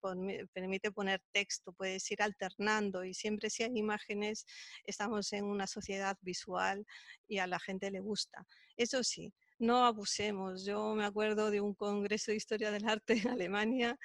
[0.53, 4.45] permite poner texto, puedes ir alternando y siempre si hay imágenes,
[4.85, 6.85] estamos en una sociedad visual
[7.27, 8.45] y a la gente le gusta.
[8.75, 10.65] Eso sí, no abusemos.
[10.65, 13.97] Yo me acuerdo de un congreso de historia del arte en Alemania,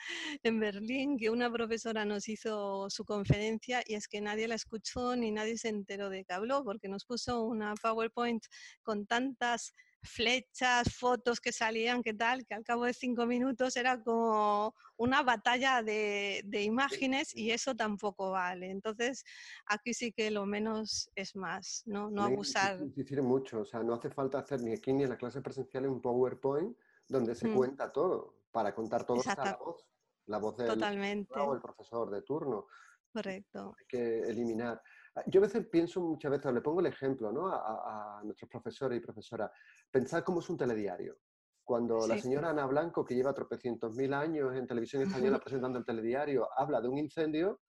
[0.42, 5.16] en Berlín, que una profesora nos hizo su conferencia y es que nadie la escuchó
[5.16, 8.44] ni nadie se enteró de que habló, porque nos puso una PowerPoint
[8.82, 14.02] con tantas flechas, fotos que salían, que tal, que al cabo de cinco minutos era
[14.02, 18.70] como una batalla de, imágenes y eso tampoco vale.
[18.70, 19.24] Entonces,
[19.66, 22.80] aquí sí que lo menos es más, no, no abusar.
[22.94, 25.86] Difiere mucho, o sea, no hace falta hacer ni aquí ni en la clase presencial
[25.86, 26.76] un PowerPoint
[27.08, 27.54] donde se mm.
[27.54, 28.42] cuenta todo.
[28.50, 29.86] Para contar todo está la voz,
[30.26, 31.32] la voz del Totalmente.
[31.32, 32.66] el profesor de turno.
[33.12, 33.74] Correcto.
[33.78, 34.82] Hay que eliminar.
[35.14, 37.48] Ah, yo a veces pienso muchas veces, le pongo el ejemplo ¿no?
[37.48, 39.51] a, nuestros profesores y profesoras,
[39.90, 41.18] pensar cómo es un telediario.
[41.64, 45.85] Cuando la señora Ana Blanco, que lleva tropecientos mil años en televisión española presentando el
[45.85, 47.61] telediario, habla de un incendio,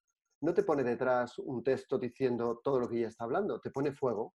[0.42, 3.94] no te pone detrás un texto diciendo todo lo que ella está hablando, te pone
[3.94, 4.34] fuego.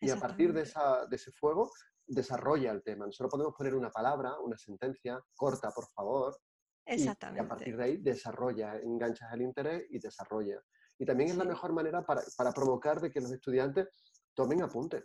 [0.00, 1.70] Y a partir de, esa, de ese fuego
[2.06, 3.06] desarrolla el tema.
[3.06, 6.36] Nosotros podemos poner una palabra, una sentencia corta, por favor.
[6.84, 7.42] Exactamente.
[7.42, 10.60] Y a partir de ahí desarrolla, enganchas el interés y desarrolla.
[10.98, 13.88] Y también es la mejor manera para, para, provocar de que los estudiantes
[14.34, 15.04] tomen apuntes,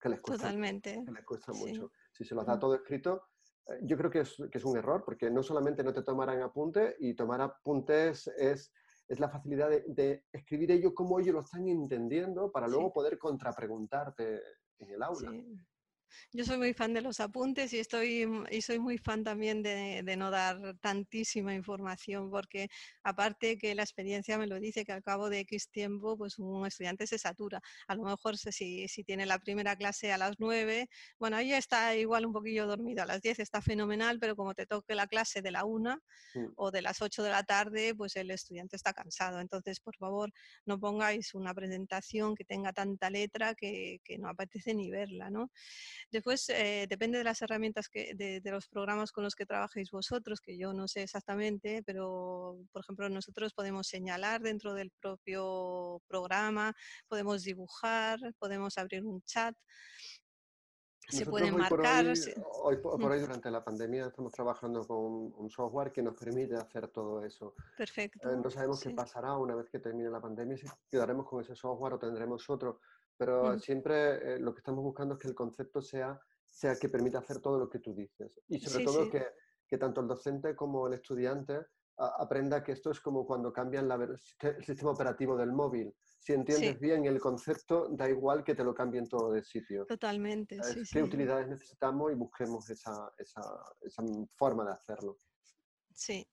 [0.00, 1.02] que les cuesta, Totalmente.
[1.04, 1.92] Que les cuesta mucho.
[2.12, 3.28] Si se los da todo escrito,
[3.66, 6.42] eh, yo creo que es, que es, un error, porque no solamente no te tomarán
[6.42, 8.72] apuntes, y tomar apuntes es,
[9.08, 13.18] es la facilidad de, de, escribir ellos como ellos lo están entendiendo para luego poder
[13.18, 14.42] contrapreguntarte
[14.78, 15.32] en el aula.
[16.32, 19.62] Yo soy muy fan de los apuntes y, estoy, mm, y soy muy fan también
[19.62, 22.68] de, no dar tantísima información, porque
[23.02, 26.66] aparte que la experiencia me lo dice que al cabo de X tiempo, pues un
[26.66, 27.60] estudiante se satura.
[27.86, 31.94] A lo mejor si, si tiene la primera clase a las 9, bueno, ahí está
[31.96, 35.42] igual un poquillo dormido, a las 10 está fenomenal, pero como te toque la clase
[35.42, 35.98] de la 1
[36.34, 36.46] mm.
[36.56, 39.40] o de las 8 de la tarde, pues el estudiante está cansado.
[39.40, 40.32] Entonces, por favor,
[40.66, 45.50] no pongáis una presentación que tenga tanta letra que, que no apetece ni verla, ¿no?
[46.10, 50.40] Después, eh, depende de las herramientas, que, de, los programas con los que trabajéis vosotros,
[50.40, 56.74] que yo no sé exactamente, pero, por ejemplo, nosotros podemos señalar dentro del propio programa,
[57.08, 59.54] podemos dibujar, podemos abrir un chat.
[61.08, 62.06] se pueden marcar.
[62.62, 66.88] Hoy, por hoy, durante la pandemia, estamos trabajando con un software que nos permite hacer
[66.88, 67.54] todo eso.
[67.76, 68.30] Perfecto.
[68.30, 71.54] Eh, no sabemos qué pasará una vez que termine la pandemia, si quedaremos con ese
[71.54, 72.80] software o tendremos otro
[73.18, 77.18] pero siempre eh, lo que estamos buscando es que el concepto sea, sea que permita
[77.18, 78.40] hacer todo lo que tú dices.
[78.48, 79.26] Y sobre todo Que,
[79.66, 81.66] que, tanto el docente como el estudiante
[81.98, 84.18] aprenda que esto es como cuando cambian el
[84.64, 85.92] sistema operativo del móvil.
[86.20, 89.84] Si entiendes bien el concepto, da igual que te lo cambien todo de sitio.
[89.86, 90.62] Totalmente.
[90.62, 93.42] Sí, ¿Qué utilidades necesitamos y busquemos esa, esa,
[93.80, 94.02] esa
[94.36, 95.16] forma de hacerlo?
[95.92, 96.24] Sí.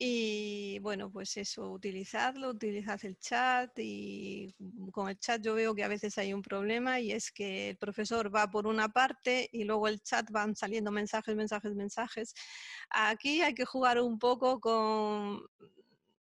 [0.00, 4.54] Y bueno, pues eso, utilizarlo, utilizad el chat y
[4.92, 7.76] con el chat yo veo que a veces hay un problema y es que el
[7.78, 12.32] profesor va por una parte y luego el chat van saliendo mensajes, mensajes, mensajes.
[12.90, 15.42] Aquí hay que jugar un poco con...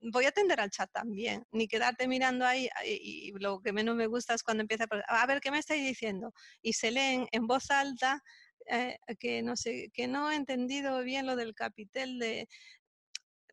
[0.01, 4.07] Voy a atender al chat también, ni quedarte mirando ahí y lo que menos me
[4.07, 6.33] gusta es cuando empieza a ver qué me estáis diciendo
[6.63, 8.23] y se leen en voz alta
[8.67, 12.49] eh, que no sé, que no he entendido bien lo del capitel de,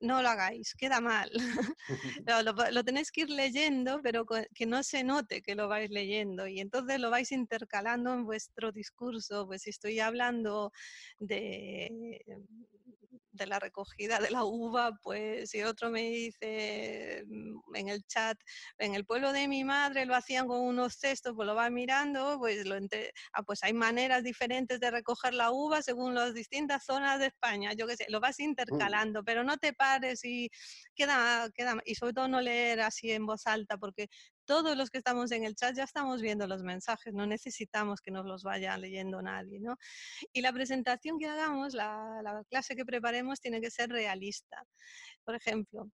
[0.02, 1.32] no lo hagáis, queda mal.
[2.72, 6.60] lo, tenéis que ir leyendo, pero que no se note que lo vais leyendo y
[6.60, 9.46] entonces lo vais intercalando en vuestro discurso.
[9.48, 10.72] Pues si estoy hablando
[11.20, 12.22] de
[13.32, 18.38] de la recogida de la uva, pues si otro me dice mm, en el chat,
[18.78, 22.38] en el pueblo de mi madre lo hacían con unos cestos, pues lo va mirando,
[22.40, 22.76] pues, lo
[23.34, 27.74] ah, pues hay maneras diferentes de recoger la uva según las distintas zonas de España,
[27.74, 28.44] yo qué sé, lo vas mm.
[28.44, 30.50] intercalando, pero no te pares y
[30.96, 34.10] queda, queda, y sobre todo no leer así en voz alta, porque
[34.52, 38.12] todos los que estamos en el chat ya estamos viendo los mensajes, no necesitamos que
[38.12, 39.78] nos los vaya leyendo nadie, ¿no?
[40.34, 44.62] Y la presentación que hagamos, la, clase que preparemos, tiene que ser realista.
[45.24, 45.90] Por ejemplo,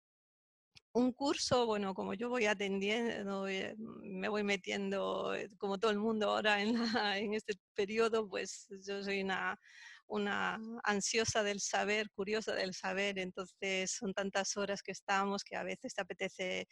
[0.93, 5.99] un curso, bueno, como yo voy atendiendo, eh, me voy metiendo, eh, como todo el
[5.99, 6.77] mundo ahora en,
[7.17, 9.59] en este periodo, pues yo soy una
[10.07, 15.63] una ansiosa del saber, curiosa del saber, entonces son tantas horas que estamos que a
[15.63, 16.67] veces te apetece,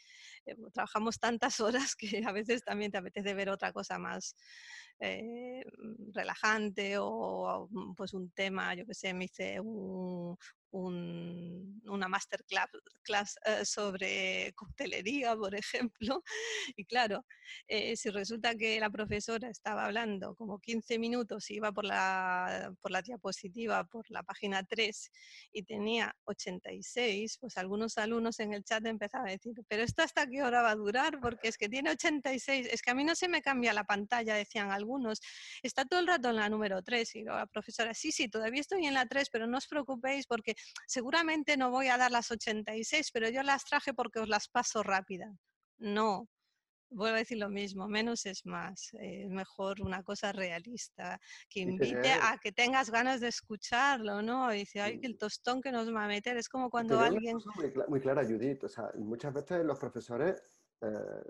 [0.45, 1.59] eh, trabajamos tantas
[1.91, 4.35] horas que a veces también te apetece ver otra cosa más
[4.99, 5.63] eh,
[6.13, 10.37] relajante o pues un tema, yo que sé, me hice un,
[10.73, 12.69] una masterclass
[13.03, 16.23] class, eh, sobre coctelería, por ejemplo.
[16.75, 17.25] Y claro,
[17.67, 22.91] eh, si resulta que la profesora estaba hablando como 15 minutos, iba por la, por
[22.91, 25.11] la diapositiva, por la página 3
[25.51, 30.27] y tenía 86, pues algunos alumnos en el chat empezaban a decir, pero esto hasta
[30.27, 33.15] qué hora va a durar, porque es que tiene 86, es que a mí no
[33.15, 35.19] se me cambia la pantalla, decían algunos,
[35.61, 38.85] está todo el rato en la número 3 y la profesora, sí, sí, todavía estoy
[38.85, 40.55] en la 3, pero no os preocupéis porque
[40.87, 44.83] seguramente no voy a dar las 86, pero yo las traje porque os las paso
[44.83, 45.33] rápida.
[45.77, 46.29] No,
[46.93, 48.89] vuelvo a decir lo mismo, menos es más.
[48.99, 54.53] Es mejor una cosa realista, que invite a que tengas ganas de escucharlo, ¿no?
[54.53, 56.37] Y dice, ay, el tostón que nos va a meter.
[56.37, 57.37] Es como cuando alguien...
[57.87, 58.63] Muy, clara, Judith.
[58.63, 60.41] O sea, muchas veces los profesores
[60.81, 60.87] eh,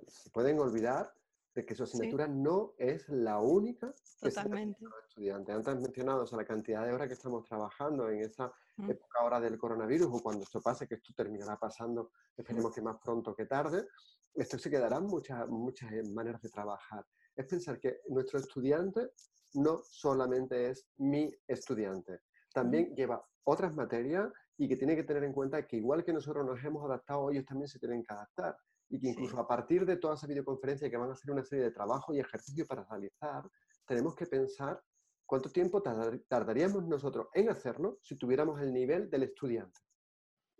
[0.07, 1.13] se pueden olvidar
[1.55, 4.83] de que su asignatura no es la única que Totalmente.
[4.83, 5.55] los estudiantes.
[5.55, 9.57] Antes mencionado o la cantidad de horas que estamos trabajando en esa época ahora del
[9.57, 13.85] coronavirus o cuando esto pase, que esto terminará pasando, esperemos que más pronto que tarde,
[14.33, 17.05] esto se quedarán muchas, muchas eh, maneras de trabajar.
[17.35, 19.11] Es pensar que nuestro estudiante
[19.53, 25.33] no solamente es mi estudiante, también lleva otras materias y que tiene que tener en
[25.33, 28.57] cuenta que igual que nosotros nos hemos adaptado, ellos también se tienen que adaptar
[28.93, 31.65] y que incluso a partir de toda esa videoconferencia que van a ser una serie
[31.65, 33.43] de trabajo y ejercicio para realizar,
[33.88, 34.79] tenemos que pensar
[35.25, 39.79] cuánto tiempo tardaríamos nosotros en hacerlo si tuviéramos el nivel del estudiante.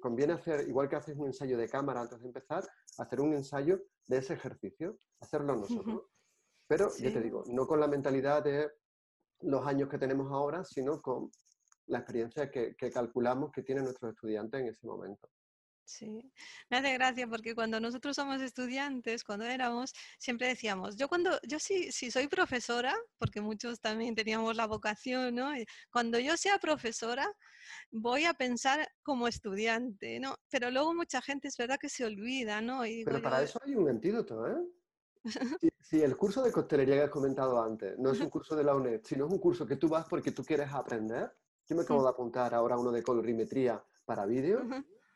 [0.02, 2.68] Conviene hacer, igual que haces un ensayo de cámara antes de empezar,
[2.98, 6.02] hacer un ensayo de ese ejercicio, hacerlo nosotros.
[6.66, 8.68] Pero, yo te digo, no con la mentalidad de
[9.42, 11.30] los años que tenemos ahora, sino con
[11.86, 15.30] la experiencia que, que calculamos que tienen nuestros estudiantes en ese momento.
[15.86, 16.32] Sí,
[16.70, 21.60] me hace gracia porque cuando nosotros somos estudiantes, cuando éramos, siempre decíamos, yo cuando, yo
[21.60, 25.52] sí, si soy profesora, porque muchos también teníamos la vocación, ¿no?
[25.92, 27.30] Cuando yo sea profesora,
[27.92, 30.36] voy a pensar como estudiante, ¿no?
[30.50, 32.84] Pero luego mucha gente es verdad que se olvida, ¿no?
[33.06, 34.56] Pero para eso hay un antídoto, ¿eh?
[35.80, 38.76] Si, el curso de costelería que has comentado antes no es un curso de la
[38.76, 41.32] UNED, sino es un curso que tú vas porque tú quieres aprender,
[41.68, 44.66] yo me acabo de apuntar ahora uno de colorimetría para vídeo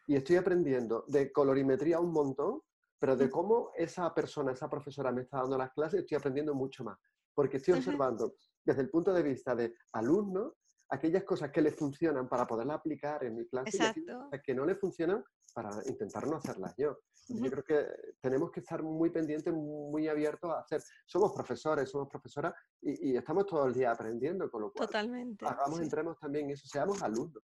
[0.07, 2.61] y estoy aprendiendo de colorimetría un montón,
[2.99, 6.83] pero de cómo esa persona, esa profesora me está dando las clases, estoy aprendiendo mucho
[6.83, 6.97] más,
[7.35, 8.33] porque estoy observando
[8.65, 10.55] desde el punto de vista de alumno
[10.89, 14.65] aquellas cosas que le funcionan para poderlas aplicar en mi clase y aquellas que no
[14.65, 16.97] le funcionan para intentar no hacerlas yo.
[17.29, 17.87] Yo creo que
[18.21, 20.81] tenemos que estar muy pendientes, muy abiertos a hacer.
[21.05, 25.81] Somos profesores, somos profesoras y, estamos todo el día aprendiendo, con lo cual Totalmente, hagamos,
[25.81, 27.43] entremos también en eso, seamos alumnos.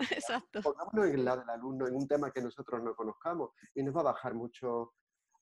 [0.10, 0.62] Exacto.
[0.62, 3.96] Pongámonos en el lado del alumno en un tema que nosotros no conozcamos y nos
[3.96, 4.94] va a bajar mucho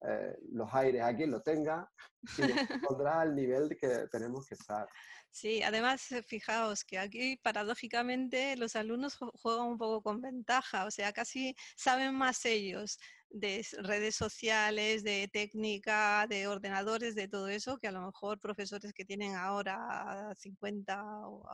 [0.07, 1.90] eh, los aires a quien lo tenga
[2.37, 2.49] y nos
[2.90, 4.87] pondrá al nivel que tenemos que estar.
[5.31, 10.90] Sí, además, eh, fijaos que aquí paradójicamente los alumnos juegan un poco con ventaja, o
[10.90, 12.99] sea, casi saben más ellos
[13.31, 18.93] de redes sociales, de técnica, de ordenadores, de todo eso, que a lo mejor profesores
[18.93, 21.03] que tienen ahora 50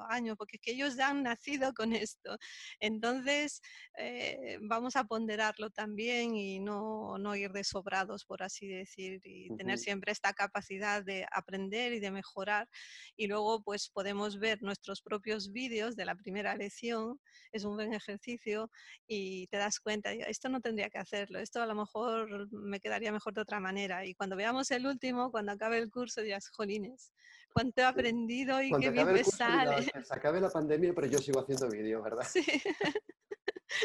[0.08, 2.36] años, porque es que ellos ya han nacido con esto.
[2.80, 3.62] Entonces,
[3.98, 9.78] eh, vamos a ponderarlo también y no, no, ir desobrados, por así decir, y tener
[9.78, 12.68] siempre esta capacidad de aprender y de mejorar.
[13.16, 17.20] Y luego, pues podemos ver nuestros propios vídeos de la primera lección,
[17.52, 18.70] es un buen ejercicio
[19.06, 23.12] y te das cuenta, esto no tendría que hacerlo, esto a lo mejor me quedaría
[23.12, 24.04] mejor de otra manera.
[24.04, 27.12] Y cuando veamos el último, cuando acabe el curso, dirás, jolines,
[27.52, 29.84] cuánto he aprendido y qué bien me sale.
[29.84, 32.26] se acabe la pandemia, pero yo sigo haciendo vídeos, ¿verdad?
[32.28, 32.44] Sí.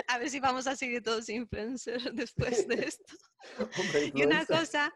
[0.07, 3.15] A ver si vamos a seguir todos influencers después de esto.
[4.15, 4.91] y una cosa,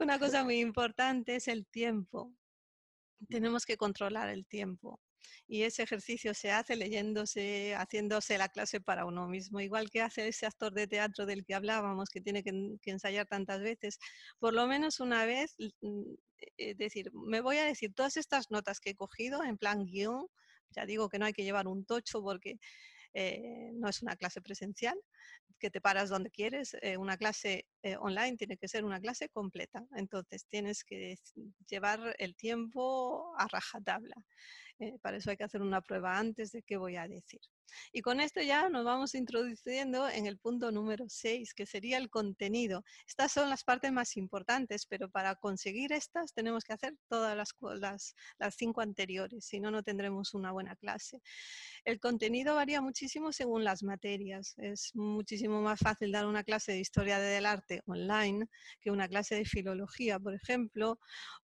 [0.00, 2.32] una cosa muy importante es el tiempo.
[3.28, 4.98] Tenemos que controlar el tiempo
[5.46, 10.28] y ese ejercicio se hace leyéndose, haciéndose la clase para uno mismo, igual que hace
[10.28, 12.52] ese actor de teatro del que hablábamos, que tiene que,
[12.84, 13.98] ensayar tantas veces,
[14.38, 16.14] por lo menos una vez, mm,
[16.56, 20.26] es decir, me voy a decir todas estas notas que he cogido en plan guion,
[20.70, 22.58] ya digo que no hay que llevar un tocho porque
[23.14, 24.98] eh, no es una clase presencial,
[25.62, 26.76] que te paras donde quieres.
[26.82, 29.86] Eh, una clase eh, online tiene que ser una clase completa.
[29.94, 31.16] Entonces tienes que
[31.68, 34.16] llevar el tiempo a rajatabla.
[34.82, 37.40] Eh, para eso hay que hacer una prueba antes de qué voy a decir.
[37.92, 42.10] Y con esto ya nos vamos introduciendo en el punto número 6, que sería el
[42.10, 42.82] contenido.
[43.06, 47.54] Estas son las partes más importantes, pero para conseguir estas tenemos que hacer todas las,
[47.78, 51.20] las, las cinco anteriores, si no, no tendremos una buena clase.
[51.84, 54.54] El contenido varía muchísimo según las materias.
[54.58, 58.46] Es muchísimo más fácil dar una clase de historia del arte online
[58.80, 60.98] que una clase de filología, por ejemplo,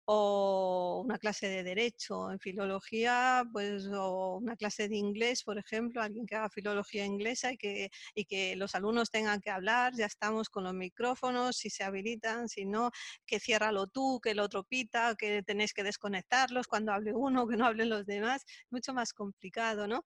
[0.06, 6.02] o una clase de derecho en filología, pues o una clase de inglés, por ejemplo,
[6.02, 10.06] alguien que haga filología inglesa y que, y que los alumnos tengan que hablar, ya
[10.06, 12.90] estamos con los micrófonos, si se habilitan, si no,
[13.26, 17.56] que ciérralo tú, que el otro pita, que tenéis que desconectarlos cuando hable uno, que
[17.56, 20.04] no hablen los demás, mucho más complicado, ¿no?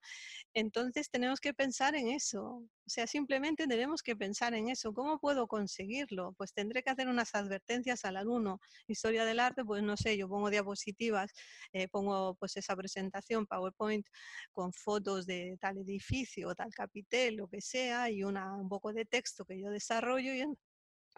[0.53, 4.93] Entonces tenemos que pensar en eso, o sea, simplemente tenemos que pensar en eso.
[4.93, 6.33] ¿Cómo puedo conseguirlo?
[6.35, 8.59] Pues tendré que hacer unas advertencias al alumno.
[8.87, 11.31] Historia del arte, pues no sé, yo pongo diapositivas,
[11.71, 14.07] eh, pongo pues esa presentación PowerPoint
[14.53, 19.05] con fotos de tal edificio, tal capitel, lo que sea, y una, un poco de
[19.05, 20.41] texto que yo desarrollo y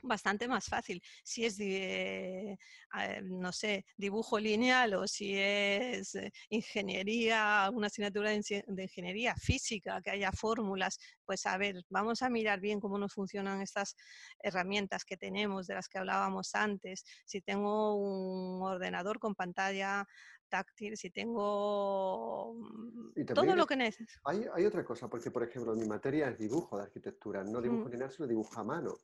[0.02, 1.02] bastante más fácil.
[1.24, 2.58] Si es, de,
[3.00, 10.02] eh, no sé, dibujo lineal o si es eh, ingeniería, una asignatura de, ingeniería física,
[10.02, 13.96] que haya fórmulas, pues a ver, vamos a mirar bien cómo nos funcionan estas
[14.40, 17.04] herramientas que tenemos, de las que hablábamos antes.
[17.26, 20.06] Si tengo un ordenador con pantalla
[20.50, 24.12] táctil, si tengo mm, todo lo que necesito.
[24.26, 27.88] Hay, hay, otra cosa, porque por ejemplo mi materia es dibujo de arquitectura, no dibujo
[27.88, 27.92] mm.
[27.92, 28.98] lineal, sino dibujo a mano.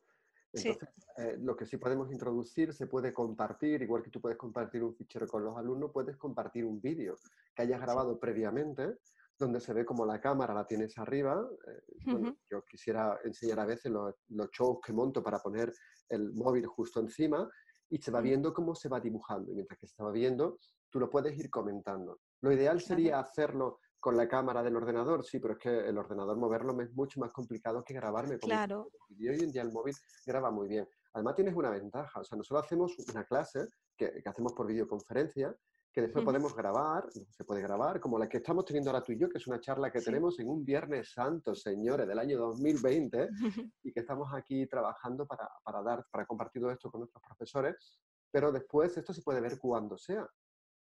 [0.52, 4.82] Entonces, eh, lo que sí podemos introducir se puede compartir, igual que tú puedes compartir
[4.82, 7.16] un fichero con los alumnos, puedes compartir un vídeo
[7.54, 8.98] que hayas grabado previamente,
[9.38, 11.46] donde se ve como la cámara la tienes arriba.
[11.66, 14.14] Eh, yo quisiera enseñar a veces los,
[14.50, 15.72] shows que monto para poner
[16.08, 17.48] el móvil justo encima
[17.90, 19.52] y se va viendo cómo se va dibujando.
[19.52, 20.58] Y mientras que se va viendo,
[20.90, 22.20] tú lo puedes ir comentando.
[22.40, 26.36] Lo ideal sería hacerlo con la cámara del ordenador, sí, pero es que el ordenador
[26.36, 28.88] moverlo es mucho más complicado que grabarme con claro.
[29.10, 30.88] Y hoy en día el móvil graba muy bien.
[31.14, 35.54] Además tienes una ventaja, o sea, nosotros hacemos una clase que, hacemos por videoconferencia,
[35.92, 39.18] que después podemos grabar, se puede grabar, como la que estamos teniendo ahora tú y
[39.18, 43.28] yo, que es una charla que tenemos en un Viernes Santo, señores, del año 2020,
[43.82, 47.98] y que estamos aquí trabajando para, para dar, para compartir todo esto con nuestros profesores,
[48.30, 50.28] pero después esto se puede ver cuando sea.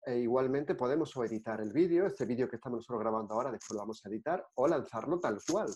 [0.05, 3.75] E igualmente podemos o editar el vídeo, este vídeo que estamos nosotros grabando ahora, después
[3.75, 5.67] lo vamos a editar, o lanzarlo tal cual.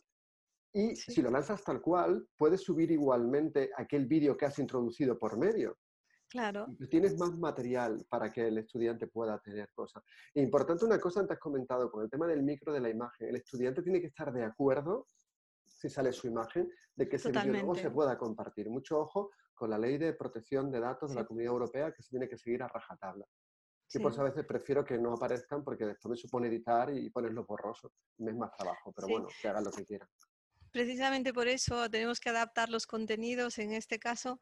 [0.74, 5.38] Y si lo lanzas tal cual, puedes subir igualmente aquel vídeo que has introducido por
[5.38, 5.78] medio.
[6.30, 6.66] Claro.
[6.90, 10.04] tienes más material para que el estudiante pueda tener cosas.
[10.34, 13.30] Importante una cosa antes comentado con el tema del micro de la imagen.
[13.30, 15.06] El estudiante tiene que estar de acuerdo,
[15.68, 18.68] si sale su imagen, de que ese vídeo no se pueda compartir.
[18.68, 22.10] Mucho ojo con la ley de protección de datos de la Comunidad Europea que se
[22.10, 23.28] tiene que seguir a rajatabla.
[23.94, 27.10] Y por eso a veces prefiero que no aparezcan porque después me supone editar y
[27.10, 27.92] ponerlo borroso.
[28.18, 30.08] Me es más trabajo, pero bueno, que hagan lo que quieran.
[30.72, 34.40] Precisamente por eso tenemos que adaptar los contenidos, en este caso,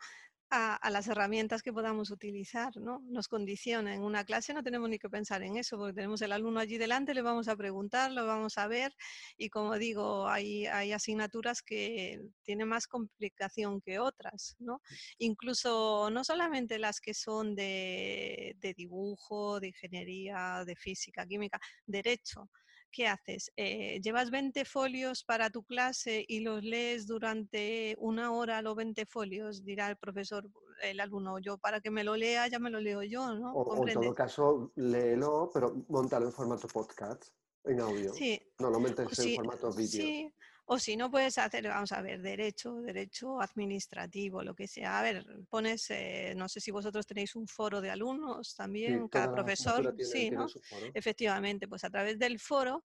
[0.52, 2.99] a, las herramientas que podamos utilizar, ¿no?
[3.08, 3.95] Nos condiciona.
[3.95, 6.78] En una clase no tenemos ni que pensar en eso, porque tenemos el alumno allí
[6.78, 8.93] delante, le vamos a preguntar, lo vamos a ver,
[9.38, 14.82] y como digo, hay, hay asignaturas que tienen más complicación que otras, ¿no?
[15.20, 22.49] Incluso no solamente las que son de, de dibujo, de ingeniería, de física, química, derecho.
[22.92, 23.52] ¿Qué haces?
[23.56, 29.06] Eh, ¿Llevas 20 folios para tu clase y los lees durante una hora los 20
[29.06, 29.64] folios?
[29.64, 30.48] Dirá el profesor,
[30.84, 33.54] el alumno, yo para que me lo lea ya me lo leo yo, ¿no?
[33.54, 37.30] O, en todo caso, léelo, pero montalo en formato podcast,
[37.64, 38.14] en audio.
[38.14, 38.42] Sí.
[38.60, 39.89] No lo metes en formato vídeo.
[39.89, 40.34] Sí,
[40.74, 45.00] o si no puedes hacer, vamos a ver, derecho, derecho administrativo, lo que sea.
[45.00, 49.34] A ver, pones, eh, no sé si vosotros tenéis un foro de alumnos también, cada
[49.34, 50.48] profesor, sí, ¿no?
[50.94, 52.84] Efectivamente, pues a través del foro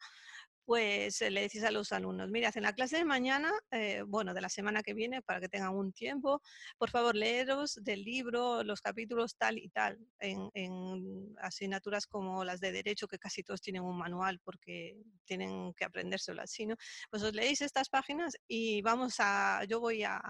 [0.66, 4.34] pues eh, le decís a los alumnos, mira, en la clase de mañana, eh, bueno,
[4.34, 6.42] de la semana que viene, para que tengan un tiempo,
[6.76, 12.72] por favor, leeros del libro los capítulos tal y tal, en, asignaturas como las de
[12.72, 16.74] Derecho, que casi todos tienen un manual porque tienen que aprendérselo así, ¿no?
[17.10, 20.20] Pues os leéis estas páginas y vamos a, yo voy a,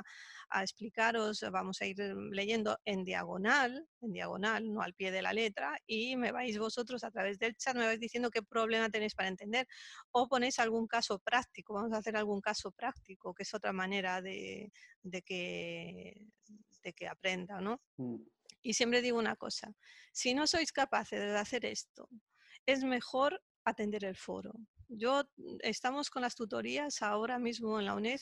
[0.50, 1.98] a explicaros, vamos a ir
[2.30, 7.04] leyendo en diagonal, en diagonal, no al pie de la letra, y me vais vosotros
[7.04, 9.66] a través del chat, me vais diciendo qué problema tenéis para entender,
[10.12, 14.22] o ponéis algún caso práctico, vamos a hacer algún caso práctico, que es otra manera
[14.22, 14.72] de,
[15.24, 16.28] que,
[16.82, 17.80] de que aprenda, ¿no?
[17.96, 18.16] Mm.
[18.62, 19.72] Y siempre digo una cosa,
[20.12, 22.08] si no sois capaces de hacer esto,
[22.66, 24.54] es mejor atender el foro.
[24.88, 28.20] Yo mm, estamos con las tutorías ahora mismo en la UNED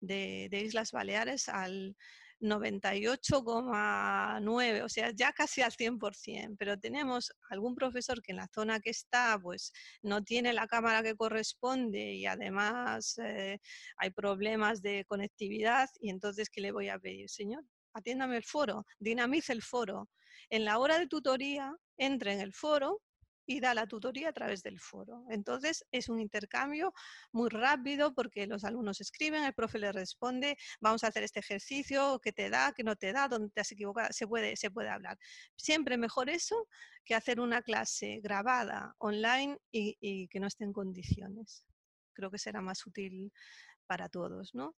[0.00, 1.96] de, Islas Baleares al
[2.40, 8.80] 98,9, o sea, ya casi al 100%, pero tenemos algún profesor que en la zona
[8.80, 9.72] que está, pues
[10.02, 13.58] no tiene la cámara que corresponde y además eh,
[13.96, 17.30] hay problemas de conectividad y entonces, ¿qué le voy a pedir?
[17.30, 17.64] Señor,
[17.94, 20.08] atiéndame el foro, dinamice el foro.
[20.50, 23.00] En la hora de tutoría, entre en el foro
[23.46, 25.24] y da la tutoría a través del foro.
[25.30, 26.92] Entonces es un intercambio
[27.32, 32.20] muy rápido porque los alumnos escriben, el profe les responde, vamos a hacer este ejercicio,
[32.22, 34.88] qué te da, qué no te da, dónde te has equivocado, se puede, se puede
[34.88, 35.18] hablar.
[35.56, 36.68] Siempre mejor eso
[37.04, 41.66] que hacer una clase grabada online y, y que no esté en condiciones.
[42.12, 43.32] Creo que será más útil
[43.86, 44.74] para todos, ¿no?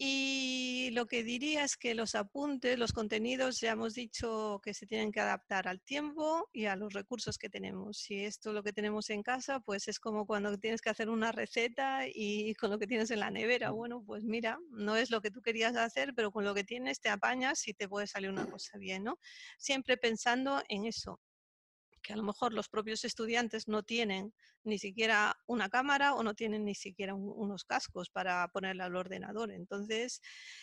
[0.00, 4.86] Y lo que diría es que los apuntes, los contenidos, ya hemos dicho que se
[4.86, 7.98] tienen que adaptar al tiempo y a los recursos que tenemos.
[7.98, 11.08] Si esto es lo que tenemos en casa, pues es como cuando tienes que hacer
[11.08, 13.70] una receta y con lo que tienes en la nevera.
[13.72, 17.00] Bueno, pues mira, no es lo que tú querías hacer, pero con lo que tienes
[17.00, 19.18] te apañas y te puede salir una cosa bien, ¿no?
[19.58, 21.20] Siempre pensando en eso,
[22.08, 24.32] que a lo mejor los propios estudiantes no tienen
[24.64, 29.50] ni siquiera una cámara o no tienen ni siquiera unos cascos para ponerle al ordenador.
[29.50, 30.22] Entonces,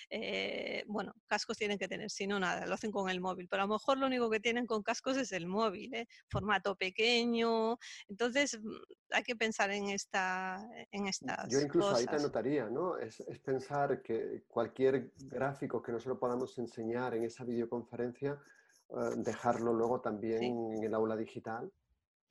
[0.09, 3.61] eh, bueno, cascos tienen que tener, si no nada, lo hacen con el móvil, pero
[3.61, 6.07] a lo mejor lo único que tienen con cascos es el móvil, ¿eh?
[6.31, 7.77] formato pequeño.
[8.09, 8.73] Entonces, mm,
[9.11, 12.97] hay que pensar en, esta, en estas Yo incluso ahí te anotaría, ¿no?
[12.97, 18.41] Es, es pensar que cualquier gráfico que nosotros podamos enseñar en esa videoconferencia,
[19.17, 21.71] dejarlo luego también en el aula digital.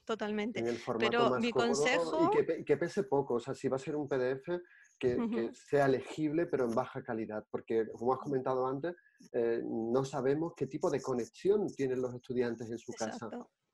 [0.04, 0.60] Totalmente.
[0.60, 2.30] En el formato Pero más mi consejo...
[2.34, 3.34] y que, pese poco.
[3.34, 4.60] O sea, si va a ser un PDF,
[4.98, 8.94] que, sea legible pero en baja calidad, porque como has comentado antes,
[9.32, 13.28] eh, no sabemos qué tipo de conexión tienen los estudiantes en su casa.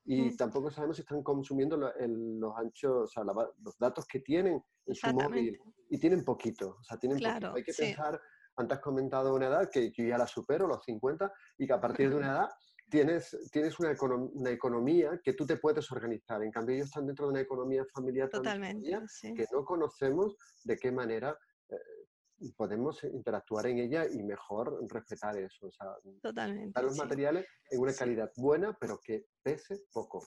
[0.04, 4.94] Y tampoco sabemos si están consumiendo los anchos, o sea, los datos que tienen en
[4.94, 5.58] su móvil.
[5.88, 7.54] Y tienen poquito, o sea, tienen poquito.
[7.54, 8.20] Hay que pensar,
[8.56, 11.80] antes has comentado una edad que yo ya la supero, los 50, y que a
[11.80, 12.48] partir de una edad
[12.90, 13.96] tienes, tienes una,
[14.34, 16.42] una, economía que tú te puedes organizar.
[16.42, 20.92] En cambio, ellos están dentro de una economía familiar Totalmente, que no conocemos de qué
[20.92, 21.38] manera
[21.68, 25.68] eh, podemos interactuar en ella y mejor respetar eso.
[25.68, 25.86] O sea,
[26.20, 26.72] Totalmente.
[26.74, 30.26] Dar los materiales en una calidad buena, pero que pese poco.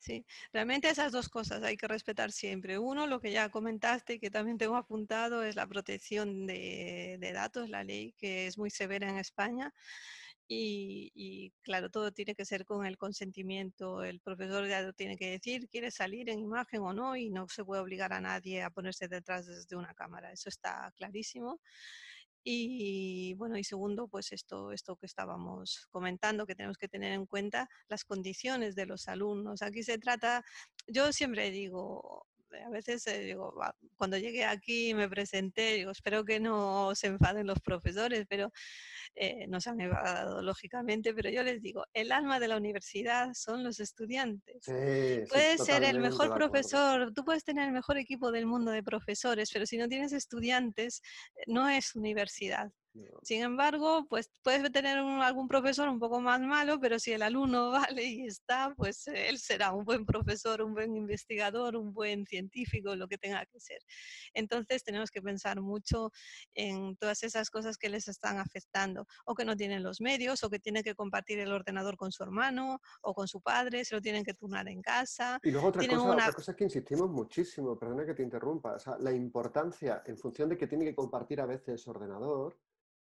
[0.00, 2.78] Sí, realmente esas dos cosas hay que respetar siempre.
[2.78, 7.32] Uno, lo que ya comentaste y que también tengo apuntado, es la protección de, de
[7.32, 9.74] datos, la ley que es muy severa en España.
[10.50, 14.02] Y, claro, todo tiene que ser con el consentimiento.
[14.02, 17.64] El profesor ya tiene que decir, quiere salir en imagen o no, y no se
[17.64, 20.32] puede obligar a nadie a ponerse detrás de una cámara.
[20.32, 21.60] Eso está clarísimo.
[22.44, 27.26] Y bueno, y segundo, pues esto, esto que estábamos comentando, que tenemos que tener en
[27.26, 29.60] cuenta las condiciones de los alumnos.
[29.62, 30.44] Aquí se trata,
[30.86, 32.26] yo siempre digo,
[32.64, 33.54] a veces eh, digo,
[33.96, 38.50] cuando llegué aquí me presenté, digo, espero que no se enfaden los profesores, pero
[39.14, 43.30] eh, no se han enfadado lógicamente, pero yo les digo, el alma de la universidad
[43.34, 44.64] son los estudiantes.
[45.28, 49.50] puedes ser el mejor profesor, tú puedes tener el mejor equipo del mundo de profesores,
[49.52, 51.02] pero si no tienes estudiantes,
[51.46, 52.70] no es universidad.
[53.22, 57.70] Sin embargo, pues puedes tener algún profesor un poco más malo, pero si el alumno
[57.92, 62.94] vale y está, pues él será un buen profesor, un buen investigador, un buen científico,
[62.96, 63.78] lo que tenga que ser.
[64.34, 66.10] Entonces tenemos que pensar mucho
[66.54, 70.50] en todas esas cosas que les están afectando, o que no tienen los medios, o
[70.50, 74.00] que tienen que compartir el ordenador con su hermano o con su padre, se lo
[74.00, 75.38] tienen que turnar en casa.
[75.42, 78.96] Y luego otra cosa, otra cosa que insistimos muchísimo, perdona que te interrumpa, o sea,
[78.98, 82.56] la importancia en función de que tiene que compartir a veces ordenador,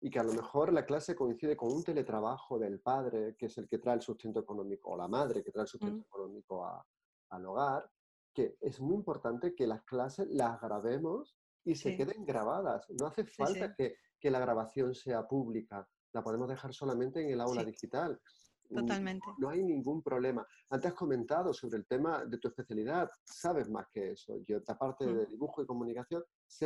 [0.04, 3.56] y que a lo mejor la clase coincide con un teletrabajo del padre, que es
[3.56, 6.02] el que trae el sustento económico, o la madre que trae el sustento mm.
[6.02, 6.84] económico
[7.30, 7.90] al hogar,
[8.34, 12.86] que es muy importante que las clases las grabemos y se queden grabadas.
[13.00, 17.40] No hace falta Que, que, la grabación sea pública, la podemos dejar solamente en el
[17.40, 18.20] aula digital.
[18.68, 19.26] Totalmente.
[19.38, 20.46] No hay ningún problema.
[20.68, 24.36] Antes has comentado sobre el tema de tu especialidad, sabes más que eso.
[24.46, 25.16] Yo, aparte mm.
[25.16, 26.22] de dibujo y comunicación,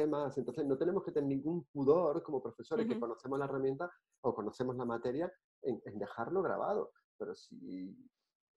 [0.06, 0.36] más.
[0.38, 3.90] Entonces, no tenemos que tener ningún pudor como profesores que conocemos la herramienta
[4.22, 6.92] o conocemos la materia en, dejarlo grabado.
[7.16, 7.96] Pero si,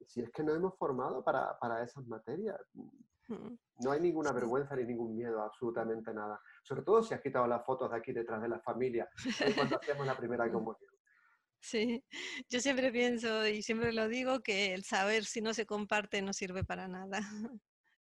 [0.06, 2.60] si, es que no hemos formado para, para esas materias,
[3.80, 6.40] no hay ninguna vergüenza ni ningún miedo, absolutamente nada.
[6.64, 9.10] Sobre todo si has quitado las fotos de aquí detrás de la familia
[9.56, 10.92] cuando hacemos la primera comunión.
[11.64, 12.04] Sí,
[12.50, 16.34] yo siempre pienso y siempre lo digo que el saber si no se comparte no
[16.34, 17.20] sirve para nada.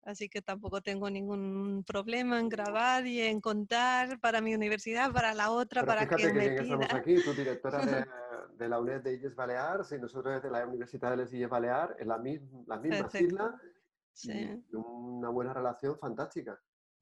[0.10, 5.36] Así que tampoco tengo ningún problema en grabar y en contar para mi universidad, para
[5.36, 6.62] la otra, para que, que me pida.
[6.62, 7.80] estamos aquí, tú directora
[8.58, 11.96] de, la UNED de Illes Baleares y nosotros de la Universidad de les Illes Baleares,
[12.00, 13.62] en la, misma, la misma sigla,
[14.14, 14.64] sí.
[14.72, 16.60] una buena relación fantástica.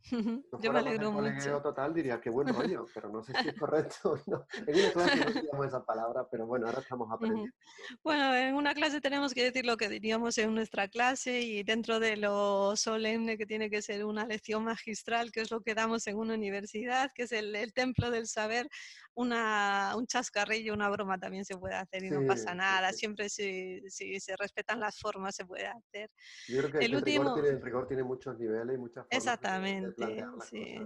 [0.10, 1.62] Yo me alegro mucho.
[1.62, 2.48] total diría que buen
[2.82, 4.20] rollo, pero no sé si es correcto.
[4.28, 4.46] No.
[4.66, 7.54] En una clase no decíamos esa palabra, pero bueno, ahora estamos aprendiendo.
[8.04, 12.00] Bueno, en una clase tenemos que decir lo que diríamos en nuestra clase y dentro
[12.00, 16.08] de lo solemne que tiene que ser una lección magistral, que es lo que damos
[16.08, 18.70] en una universidad, que es el, el templo del saber,
[19.18, 22.94] una, un chascarrillo, una broma también se puede hacer y no pasa nada.
[22.94, 26.12] Siempre si, si, se respetan las formas se puede hacer.
[26.48, 27.24] Yo creo que el, último...
[27.24, 29.18] rigor, tiene, el rigor tiene muchos niveles y muchas formas.
[29.18, 29.87] Exactamente,
[30.50, 30.78] sí.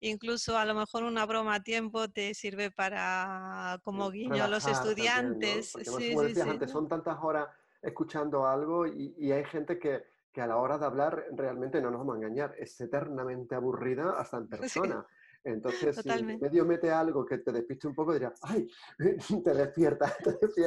[0.00, 4.66] Incluso a lo mejor una broma a tiempo te sirve para como guiño a los
[4.66, 5.72] estudiantes.
[5.72, 7.48] sí, sí, antes, son tantas horas
[7.82, 11.90] escuchando algo y, y hay gente que, que, a la hora de hablar realmente no
[11.90, 15.06] nos vamos a engañar, es eternamente aburrida hasta en persona.
[15.52, 18.68] Entonces, si medio mete algo que te despiste un poco, dirías, ¡ay!
[19.44, 20.14] Te despierta,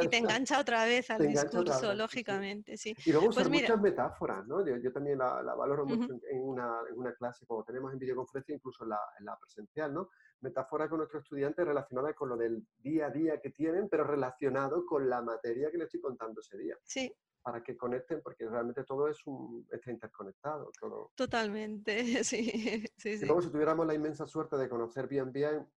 [0.01, 2.95] Y te engancha otra vez al discurso, lógicamente, sí.
[3.05, 4.65] Y luego usar pues muchas metáforas, ¿no?
[4.65, 8.83] Yo, también la, valoro mucho en, una, en, una, clase, como tenemos en videoconferencia, incluso
[8.83, 10.09] en la, en la presencial, ¿no?
[10.41, 14.85] Metáfora con nuestros estudiantes relacionada con lo del día a día que tienen, pero relacionado
[14.85, 16.75] con la materia que les estoy contando ese día.
[16.83, 20.71] Sí, para que conecten, porque realmente todo es un, está interconectado.
[20.79, 21.11] Todo.
[21.15, 22.85] Totalmente, sí.
[22.97, 25.67] sí, y luego si tuviéramos la inmensa suerte de conocer bien, bien,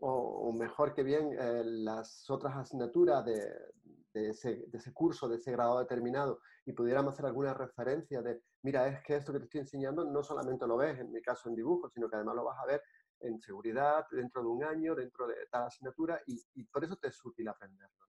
[0.00, 3.40] o, mejor que bien, eh, las otras asignaturas de,
[4.12, 8.42] de, ese, de, ese, curso, de ese grado determinado, y pudiéramos hacer alguna referencia de,
[8.62, 11.48] mira, es que esto que te estoy enseñando no solamente lo ves, en mi caso,
[11.48, 12.82] en dibujo, sino que además lo vas a ver
[13.20, 17.08] en seguridad, dentro de un año, dentro de tal asignatura, y, y por eso te
[17.08, 18.06] es útil aprenderlo.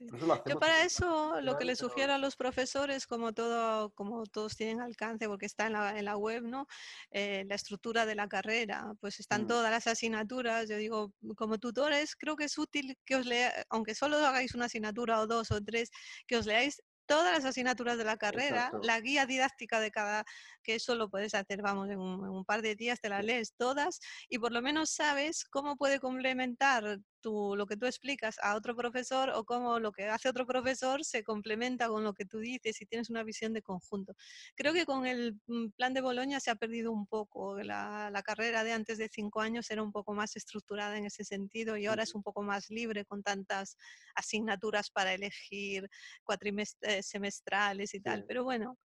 [0.00, 4.80] Yo para eso lo que les sugiero a los profesores, como todo, como todos tienen
[4.80, 6.66] alcance, porque está en la, en la web, ¿no?
[7.10, 9.46] Eh, la estructura de la carrera, pues están mm.
[9.48, 10.68] todas las asignaturas.
[10.68, 14.66] Yo digo, como tutores, creo que es útil que os lea, aunque solo hagáis una
[14.66, 15.90] asignatura o dos o tres,
[16.26, 20.24] que os leáis todas las asignaturas de la carrera, la guía didáctica de cada,
[20.62, 23.98] que eso lo puedes hacer, vamos, en un, par de días te las lees todas
[24.28, 29.30] y por lo menos sabes cómo puede complementar lo que tú explicas a otro profesor
[29.30, 32.86] o cómo lo que hace otro profesor se complementa con lo que tú dices y
[32.86, 34.14] tienes una visión de conjunto.
[34.54, 37.60] Creo que con el mm, plan de Boloña se ha perdido un poco.
[37.62, 41.24] La, la carrera de antes de cinco años era un poco más estructurada en ese
[41.24, 43.76] sentido y ahora es un poco más libre con tantas
[44.14, 45.88] asignaturas para elegir
[46.24, 48.24] cuatrimestrales y tal.
[48.26, 48.78] Pero bueno,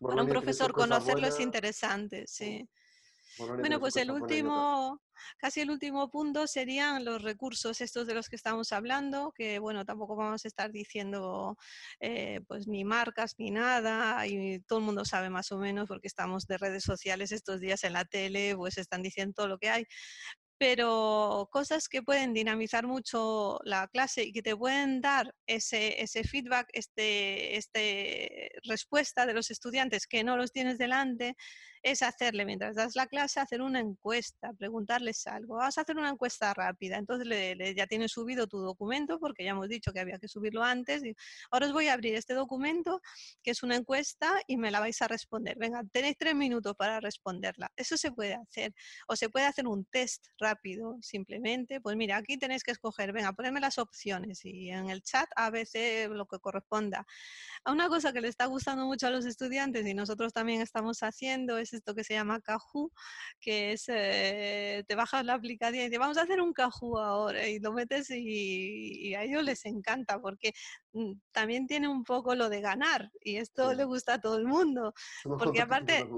[0.00, 2.68] para un profesor conocerlo es interesante, sí.
[3.38, 5.00] Bueno, pues el último,
[5.38, 9.84] casi el último punto serían los recursos estos de los que estamos hablando, que bueno,
[9.84, 11.56] tampoco vamos a estar diciendo
[12.00, 16.08] eh, pues ni marcas ni nada, y todo el mundo sabe más o menos porque
[16.08, 19.70] estamos de redes sociales estos días en la tele, pues están diciendo todo lo que
[19.70, 19.86] hay,
[20.60, 26.22] pero cosas que pueden dinamizar mucho la clase y que te pueden dar ese, ese
[26.22, 31.34] feedback, este, este respuesta de los estudiantes que no los tienes delante,
[31.82, 35.56] es hacerle, mientras das la clase, hacer una encuesta, preguntarles algo.
[35.56, 36.96] Vas a hacer una encuesta rápida.
[36.96, 40.62] Entonces le, ya tienes subido tu documento, porque ya hemos dicho que había que subirlo
[40.62, 41.02] antes.
[41.50, 43.00] Ahora os voy a abrir este documento,
[43.42, 45.56] que es una encuesta, y me la vais a responder.
[45.58, 47.70] Venga, tenéis tres minutos para responderla.
[47.76, 48.74] Eso se puede hacer.
[49.08, 53.32] O se puede hacer un test rápido simplemente, pues mira, aquí tenéis que escoger, venga,
[53.32, 57.06] ponerme las opciones y en el chat a veces lo que corresponda.
[57.64, 61.58] Una cosa que le está gustando mucho a los estudiantes y nosotros también estamos haciendo
[61.58, 62.92] es esto que se llama Kahoot,
[63.40, 67.46] que es, eh, te bajas la aplicación y dices, vamos a hacer un Kahoot ahora
[67.48, 70.52] y lo metes y, a ellos les encanta porque
[70.92, 74.46] mm, también tiene un poco lo de ganar y esto le gusta a todo el
[74.46, 74.94] mundo.
[75.24, 76.08] porque aparte ¿eh?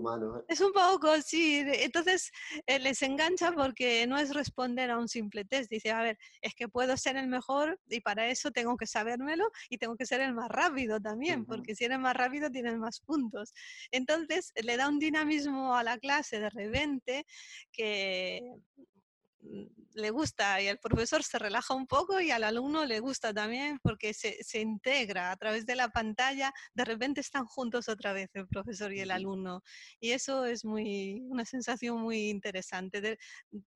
[0.49, 2.31] es un poco, sí, entonces
[2.67, 6.55] eh, les engancha porque no es responder a un simple test, dice, a ver, es
[6.55, 10.21] que puedo ser el mejor y para eso tengo que sabérmelo y tengo que ser
[10.21, 13.53] el más rápido también porque si eres más rápido tienes más puntos.
[13.91, 17.27] Entonces le da un dinamismo a la clase de repente
[17.73, 18.43] que
[19.41, 19.65] mm,
[19.95, 23.79] le gusta y el profesor se relaja un poco y al alumno le gusta también
[23.83, 28.31] porque se, se, integra a través de la pantalla, de repente están juntos otra vez
[28.35, 29.63] el profesor y el alumno.
[30.01, 33.01] Y eso es muy una sensación muy interesante.
[33.01, 33.19] De,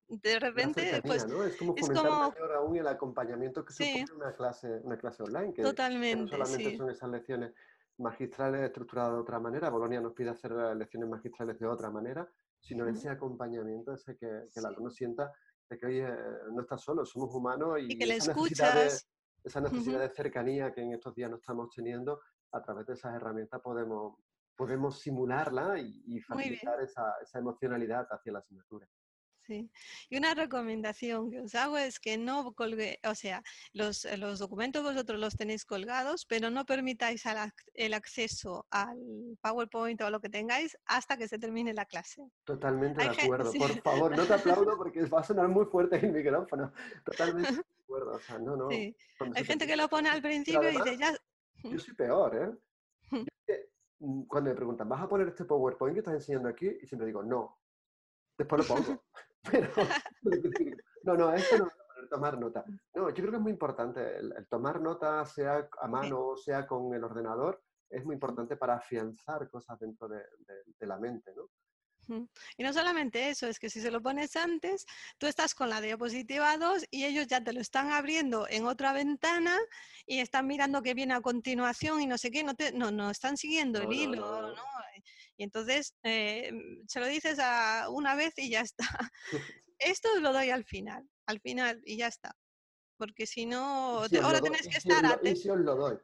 [0.07, 1.43] de repente, pues, ¿no?
[1.43, 6.37] es como es aún el acompañamiento que supone una, clase, una clase online, que, Totalmente,
[6.37, 7.53] no solamente son esas lecciones
[7.99, 12.27] magistrales estructuradas de otra manera, Bolonia nos pide hacer lecciones magistrales de otra manera,
[12.59, 15.31] sino ese acompañamiento, ese que, que el alumno sienta
[15.69, 16.07] de que, oye,
[16.51, 18.75] no está solo, somos humanos y, que le esa escuchas.
[18.75, 22.19] Necesidad de, esa necesidad de cercanía que en estos días no estamos teniendo,
[22.51, 24.17] a través de esas herramientas podemos,
[24.55, 28.87] podemos simularla y, y facilitar esa, esa emocionalidad hacia la asignatura.
[29.47, 29.71] Sí.
[30.09, 33.41] Y una recomendación que os hago es que no colgue, o sea,
[33.71, 37.23] los, eh, los documentos vosotros los tenéis colgados, pero no permitáis
[37.73, 38.97] el acceso al
[39.41, 42.29] PowerPoint o lo que tengáis hasta que se termine la clase.
[42.43, 43.53] Totalmente de acuerdo.
[43.53, 46.73] Por favor, no te aplaudo porque va a sonar muy fuerte el micrófono.
[47.05, 48.11] Totalmente de acuerdo.
[48.15, 48.67] O sea, no, no.
[48.69, 51.13] Hay gente que lo pone al principio y dice ya.
[51.63, 53.23] Yo soy peor, ¿eh?
[53.99, 56.67] Mm, cuando me preguntan, ¿vas a poner este PowerPoint que estás enseñando aquí?
[56.81, 57.59] Y siempre digo, no.
[58.37, 59.03] Después lo pongo.
[59.51, 59.69] Pero,
[61.03, 62.63] no, no, esto no es tomar nota.
[62.95, 64.17] No, yo creo que es muy importante.
[64.17, 68.75] El, tomar nota, sea a mano o sea con el ordenador, es muy importante para
[68.75, 70.23] afianzar cosas dentro de,
[70.81, 71.49] la mente, ¿no?
[72.57, 74.85] Y no solamente eso, es que si se lo pones antes,
[75.17, 78.93] tú estás con la diapositiva 2 y ellos ya te lo están abriendo en otra
[78.93, 79.57] ventana
[80.05, 83.09] y están mirando qué viene a continuación y no sé qué, no, te, no, no
[83.09, 84.63] están siguiendo el hilo, ¿no?
[85.37, 86.51] Y entonces eh,
[86.87, 88.85] se lo dices a una vez y ya está.
[89.79, 92.35] Esto lo doy al final, al final y ya está.
[92.97, 95.45] Porque si no, ahora tienes que estar atentos.
[95.45, 95.97] Y lo doy.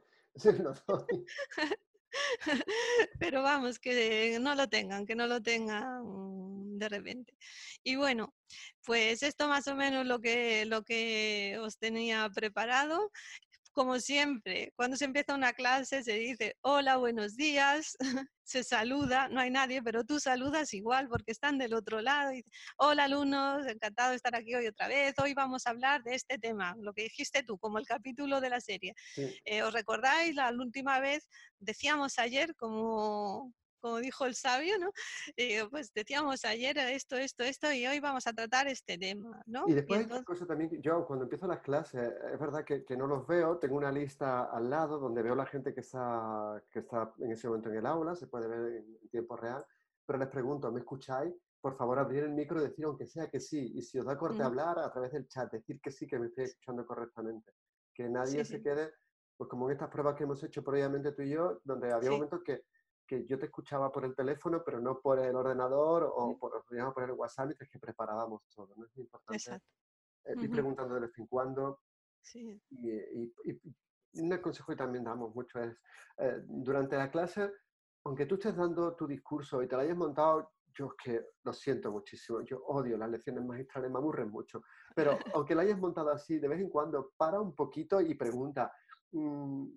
[0.59, 1.25] lo doy.
[3.19, 7.35] Pero vamos, que no lo tengan, que no lo tengan de repente.
[7.83, 8.33] Y bueno,
[8.85, 13.11] pues esto más o menos lo que, lo que os tenía preparado
[13.73, 17.97] como siempre, cuando se empieza una clase se dice hola, buenos días,
[18.43, 22.33] se saluda, no hay nadie, pero tú saludas igual porque están del otro lado.
[22.33, 22.45] Y,
[22.77, 25.15] hola alumnos, encantado de estar aquí hoy otra vez.
[25.17, 28.49] Hoy vamos a hablar de este tema, lo que dijiste tú, como el capítulo de
[28.49, 28.93] la serie.
[29.45, 30.35] Eh, ¿Os recordáis?
[30.35, 31.27] La, la última vez
[31.59, 33.51] decíamos ayer como
[33.83, 34.91] como dijo el sabio, ¿no?
[35.69, 39.65] Pues decíamos ayer esto, esto, esto, y hoy vamos a tratar este tema, ¿no?
[39.67, 42.95] Y después hay otra cosa también, yo cuando empiezo las clases, es verdad que, que,
[42.95, 46.79] no los veo, tengo una lista al lado donde veo la gente que está, que
[46.79, 49.65] está en ese momento en el aula, se puede ver en tiempo real,
[50.05, 51.33] pero les pregunto, ¿me escucháis?
[51.59, 54.17] Por favor, abrir el micro y decir aunque sea que sí, y si os da
[54.17, 57.51] corte hablar a través del chat, decir que sí, que me estoy escuchando correctamente,
[57.93, 58.93] que nadie se quede,
[59.35, 62.41] pues como en estas pruebas que hemos hecho previamente tú y yo, donde había momentos
[62.45, 62.63] que
[63.13, 67.03] que yo te escuchaba por el teléfono, pero no por el ordenador o por, por
[67.03, 68.73] el WhatsApp, y que preparábamos todo.
[68.75, 68.85] ¿no?
[68.85, 69.61] Es importante
[70.25, 71.81] eh, ir preguntando de vez en cuando.
[72.21, 72.61] Sí.
[72.71, 73.31] Y,
[74.15, 75.75] un consejo que también damos mucho es,
[76.17, 77.51] eh, durante la clase,
[78.05, 81.53] aunque tú estés dando tu discurso y te lo hayas montado, yo es que lo
[81.53, 84.61] siento muchísimo, yo odio las lecciones magistrales, me aburren mucho,
[84.95, 88.71] pero aunque lo hayas montado así, de vez en cuando para un poquito y pregunta,
[89.13, 89.67] Mm,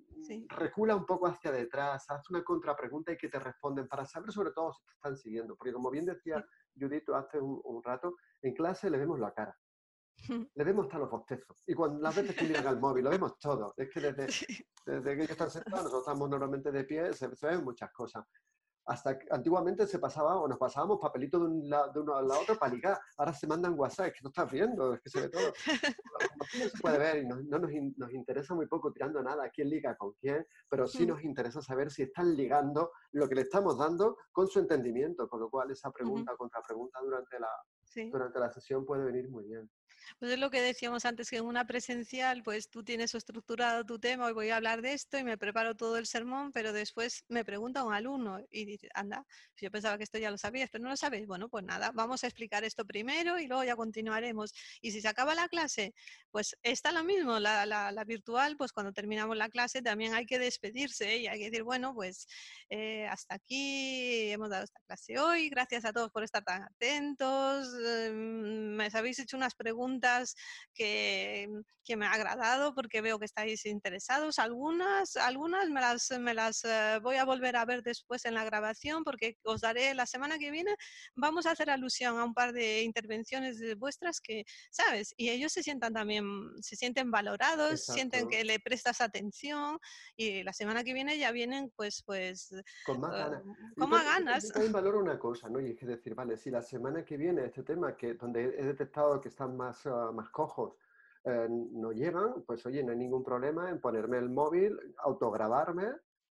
[0.49, 4.51] recula un poco hacia detrás, haz una contrapregunta y que te responden para saber sobre
[4.53, 5.57] todo si te están siguiendo.
[5.57, 9.57] Porque como bien decía Judith hace un, rato, en clase le vemos la cara.
[10.55, 11.63] Le vemos hasta los bostezos.
[11.67, 13.75] Y cuando las veces que miran al móvil, lo vemos todo.
[13.77, 14.27] Es que desde,
[14.87, 18.25] desde que ellos están sentados, nosotros estamos normalmente de pie, se ven muchas cosas
[18.87, 22.73] hasta antiguamente se pasaba o nos pasábamos papelitos de, un de uno al otro para
[22.73, 22.99] ligar.
[23.17, 25.53] Ahora se mandan WhatsApp, es que no estás viendo, es que se ve todo.
[26.59, 29.97] No se puede ver y no, nos, nos, interesa muy poco tirando nada quién liga
[29.97, 34.17] con quién, pero sí nos interesa saber si están ligando lo que le estamos dando
[34.31, 37.49] con su entendimiento, con lo cual esa pregunta o contrapregunta durante la,
[38.13, 39.69] durante la sesión puede venir muy bien.
[40.19, 43.99] Pues es lo que decíamos antes, que en una presencial, pues tú tienes estructurado tu
[43.99, 47.25] tema, hoy voy a hablar de esto y me preparo todo el sermón, pero después
[47.29, 49.25] me pregunta un alumno y dice, anda,
[49.57, 51.27] yo pensaba que esto ya lo sabías, pero no lo sabéis.
[51.27, 54.53] Bueno, pues nada, vamos a explicar esto primero y luego ya continuaremos.
[54.81, 55.95] Y si se acaba la clase,
[56.31, 60.39] pues está lo mismo, la, la, virtual, pues cuando terminamos la clase también hay que
[60.39, 62.29] despedirse y hay que decir, bueno, pues
[62.69, 67.69] eh, hasta aquí hemos dado esta clase hoy, gracias a todos por estar tan atentos,
[67.85, 69.96] em, me habéis hecho unas preguntas
[70.75, 71.49] que,
[71.85, 74.39] que, me ha agradado porque veo que estáis interesados.
[74.39, 78.45] Algunas, algunas me las, me las eh, voy a volver a ver después en la
[78.45, 80.75] grabación porque os daré la semana que viene.
[81.15, 85.15] Vamos a hacer alusión a un par de intervenciones vuestras que, ¿sabes?
[85.17, 86.25] Y ellos se sientan también,
[86.61, 89.79] se sienten valorados, sienten que le prestas atención
[90.17, 93.43] y la semana que viene ya vienen pues, pues, con más ganas.
[93.77, 94.49] con más ganas.
[94.49, 95.61] también valoro una cosa, ¿no?
[95.61, 98.65] Y es que decir, vale, si la semana que viene este tema que donde he
[98.65, 100.77] detectado que están más, más cojos.
[101.25, 105.89] Eh, no llegan, pues oye, no hay ningún problema en ponerme el móvil, autograbarme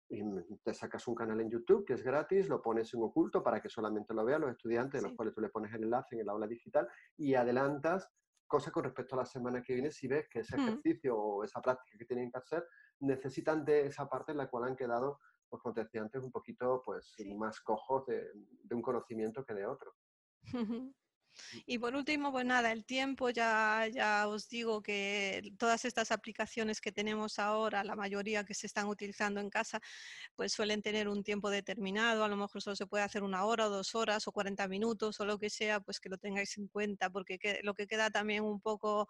[0.09, 0.23] y
[0.63, 3.69] te sacas un canal en YouTube que es gratis, lo pones en oculto para que
[3.69, 6.47] solamente lo vean los estudiantes, los cuales tú le pones el enlace en el aula
[6.47, 8.09] digital y adelantas
[8.47, 11.61] cosas con respecto a la semana que viene si ves que ese ejercicio o esa
[11.61, 12.65] práctica que tienen que hacer
[13.01, 15.19] necesitan de esa parte en la cual han quedado,
[15.49, 18.31] pues como te decía antes, un poquito pues más cojos de,
[18.63, 19.93] de un conocimiento que de otro.
[21.67, 26.81] Y por último, pues nada, el tiempo, ya, ya os digo que todas estas aplicaciones
[26.81, 29.81] que tenemos ahora, la mayoría que se están utilizando en casa,
[30.35, 33.67] pues suelen tener un tiempo determinado, a lo mejor solo se puede hacer una hora
[33.67, 36.69] o dos horas o 40 minutos o lo que sea, pues que lo tengáis en
[36.69, 39.09] cuenta, porque lo que queda también un poco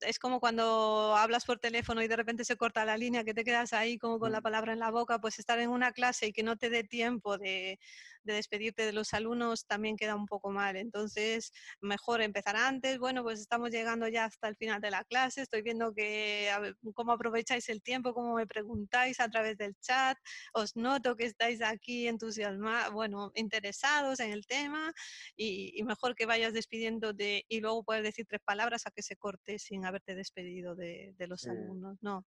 [0.00, 3.44] es como cuando hablas por teléfono y de repente se corta la línea, que te
[3.44, 6.32] quedas ahí como con la palabra en la boca, pues estar en una clase y
[6.32, 7.78] que no te dé tiempo de,
[8.22, 10.76] despedirte de los alumnos también queda un poco mal.
[10.76, 12.98] Entonces, mejor empezar antes.
[12.98, 15.42] Bueno, pues estamos llegando ya hasta el final de la clase.
[15.42, 16.50] Estoy viendo que
[16.94, 20.16] cómo aprovecháis el tiempo, cómo me preguntáis a través del chat.
[20.54, 24.92] Os noto que estáis aquí entusiasmados, bueno, interesados en el tema
[25.36, 29.58] y, mejor que vayas despidiéndote y luego puedes decir tres palabras a que se corte
[29.74, 32.24] sin haberte despedido de, los alumnos, ¿no?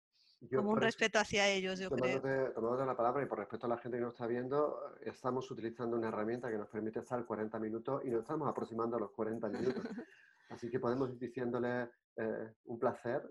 [0.54, 2.22] como un respeto hacia ellos, yo creo.
[2.54, 5.95] Tomándote la palabra y por respeto a la gente que nos está viendo, estamos utilizando
[5.95, 9.48] una herramienta que nos permite estar 40 minutos y nos estamos aproximando a los 40
[9.48, 9.82] minutos.
[10.50, 13.24] Así que podemos ir diciéndole eh, un placer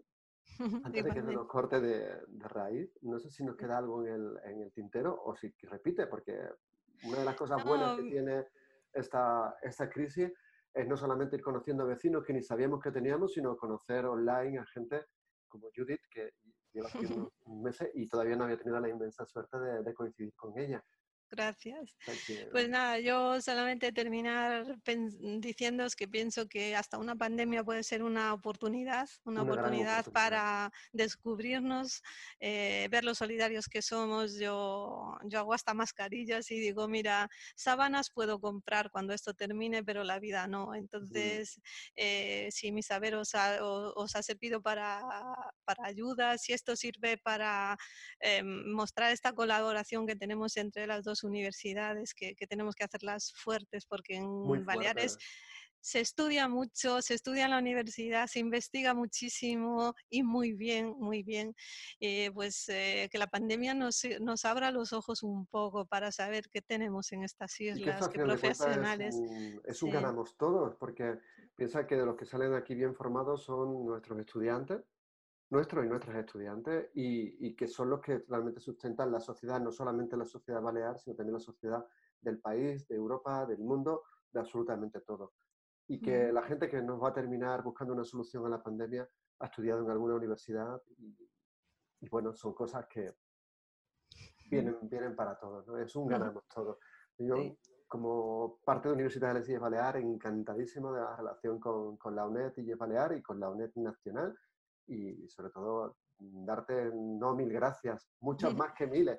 [0.85, 2.91] antes de que se nos corte de, raíz.
[3.03, 6.41] No sé si nos queda algo en el, en el, tintero o si repite, porque
[7.05, 8.47] una de las cosas buenas que tiene
[8.95, 10.33] esta, esta crisis
[10.77, 14.67] es no solamente ir conociendo vecinos que ni sabíamos que teníamos, sino conocer online a
[14.67, 15.07] gente
[15.49, 16.33] como Judith, que
[16.71, 17.33] lleva aquí unos
[17.65, 20.85] meses y todavía no había tenido la inmensa suerte de, coincidir con ella.
[21.29, 21.97] Gracias.
[22.53, 24.77] Pues nada, yo solamente terminar
[25.41, 32.03] diciéndoos que pienso que hasta una pandemia puede ser una oportunidad, una, oportunidad, para descubrirnos,
[32.39, 34.39] eh, ver los solidarios que somos.
[34.39, 40.05] Yo, yo hago hasta mascarillas y digo, mira, sábanas puedo comprar cuando esto termine, pero
[40.05, 40.77] la vida no.
[40.77, 41.61] Entonces,
[41.97, 45.03] eh, si mi saber os ha, os ha servido para,
[45.65, 47.77] para, ayuda, si esto sirve para
[48.21, 53.87] eh, mostrar esta colaboración que tenemos entre las dos universidades que, tenemos que hacerlas fuertes
[53.87, 55.19] porque en Baleares
[55.87, 61.23] se estudia mucho, se estudia en la universidad, se investiga muchísimo y muy bien, muy
[61.23, 61.55] bien.
[62.01, 66.49] Eh, pues eh, que la pandemia nos, nos, abra los ojos un poco para saber
[66.51, 69.15] qué tenemos en estas islas, qué profesionales.
[69.65, 71.21] Es un, ganamos todos, porque
[71.55, 74.83] piensa que de los que salen aquí bien formados son nuestros estudiantes,
[75.51, 80.17] nuestros y nuestras estudiantes y, que son los que realmente sustentan la sociedad, no solamente
[80.17, 81.87] la sociedad balear, sino también la sociedad
[82.21, 85.35] del país, de Europa, del mundo, de absolutamente todo.
[85.89, 89.09] Y que la gente que nos va a terminar buscando una solución a la pandemia
[89.39, 93.15] ha estudiado en alguna universidad y, bueno, son cosas que
[94.51, 95.79] vienen, vienen para todos, ¿no?
[95.79, 96.79] Es un ganamos todos.
[97.19, 97.37] Yo,
[97.87, 102.27] como parte de la Universidad de las Baleares, encantadísimo de la relación con, con la
[102.27, 104.37] UNED y Balear y con la UNED Nacional
[104.87, 109.19] y sobre todo darte no mil gracias, muchas más que miles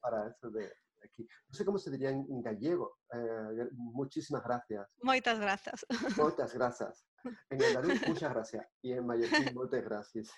[0.00, 0.72] para, eso de
[1.02, 1.26] aquí.
[1.48, 2.98] No sé cómo se diría en, gallego.
[3.12, 4.88] Eh, muchísimas gracias.
[5.02, 5.86] Muchas gracias.
[6.16, 7.06] Muchas gracias.
[7.50, 8.66] En andaluz, muchas gracias.
[8.82, 10.30] Y en mallorquín, muchas gracias.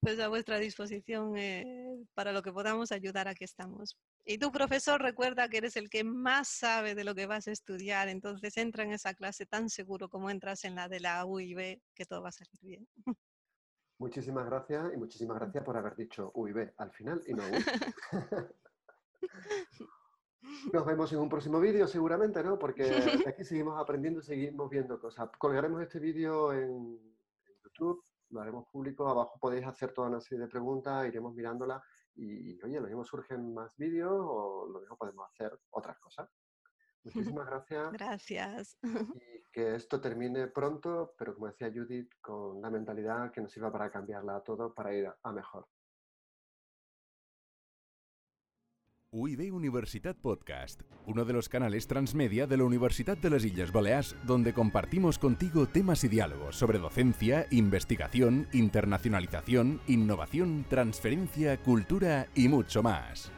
[0.00, 3.96] Pues a vuestra disposición eh, para lo que podamos ayudar, aquí estamos.
[4.24, 7.52] Y tú, profesor, recuerda que eres el que más sabe de lo que vas a
[7.52, 11.80] estudiar, entonces entra en esa clase tan seguro como entras en la de la UIB,
[11.94, 12.88] que todo va a salir bien.
[14.00, 17.42] Muchísimas gracias y muchísimas gracias por haber dicho UIB al final y no
[20.72, 22.58] Nos vemos en un próximo vídeo seguramente, ¿no?
[22.58, 22.82] Porque
[23.28, 25.28] aquí seguimos aprendiendo y seguimos viendo cosas.
[25.36, 26.98] Colgaremos este vídeo en,
[27.62, 31.82] YouTube, lo haremos público, abajo podéis hacer toda una serie de preguntas, iremos mirándola
[32.14, 36.26] y, oye, lo mismo surgen más vídeos o lo mismo podemos hacer otras cosas.
[37.04, 37.92] Muchísimas gracias.
[37.92, 38.78] Gracias.
[39.16, 43.72] Y que esto termine pronto, pero como decía Judith, con la mentalidad que nos sirva
[43.72, 45.66] para cambiarla a todo, para ir a mejor.
[49.12, 54.14] UIB Universitat Podcast, uno de los canales transmedia de la Universidad de las Islas Baleares,
[54.24, 62.84] donde compartimos contigo temas y diálogos sobre docencia, investigación, internacionalización, innovación, transferencia, cultura y mucho
[62.84, 63.32] más.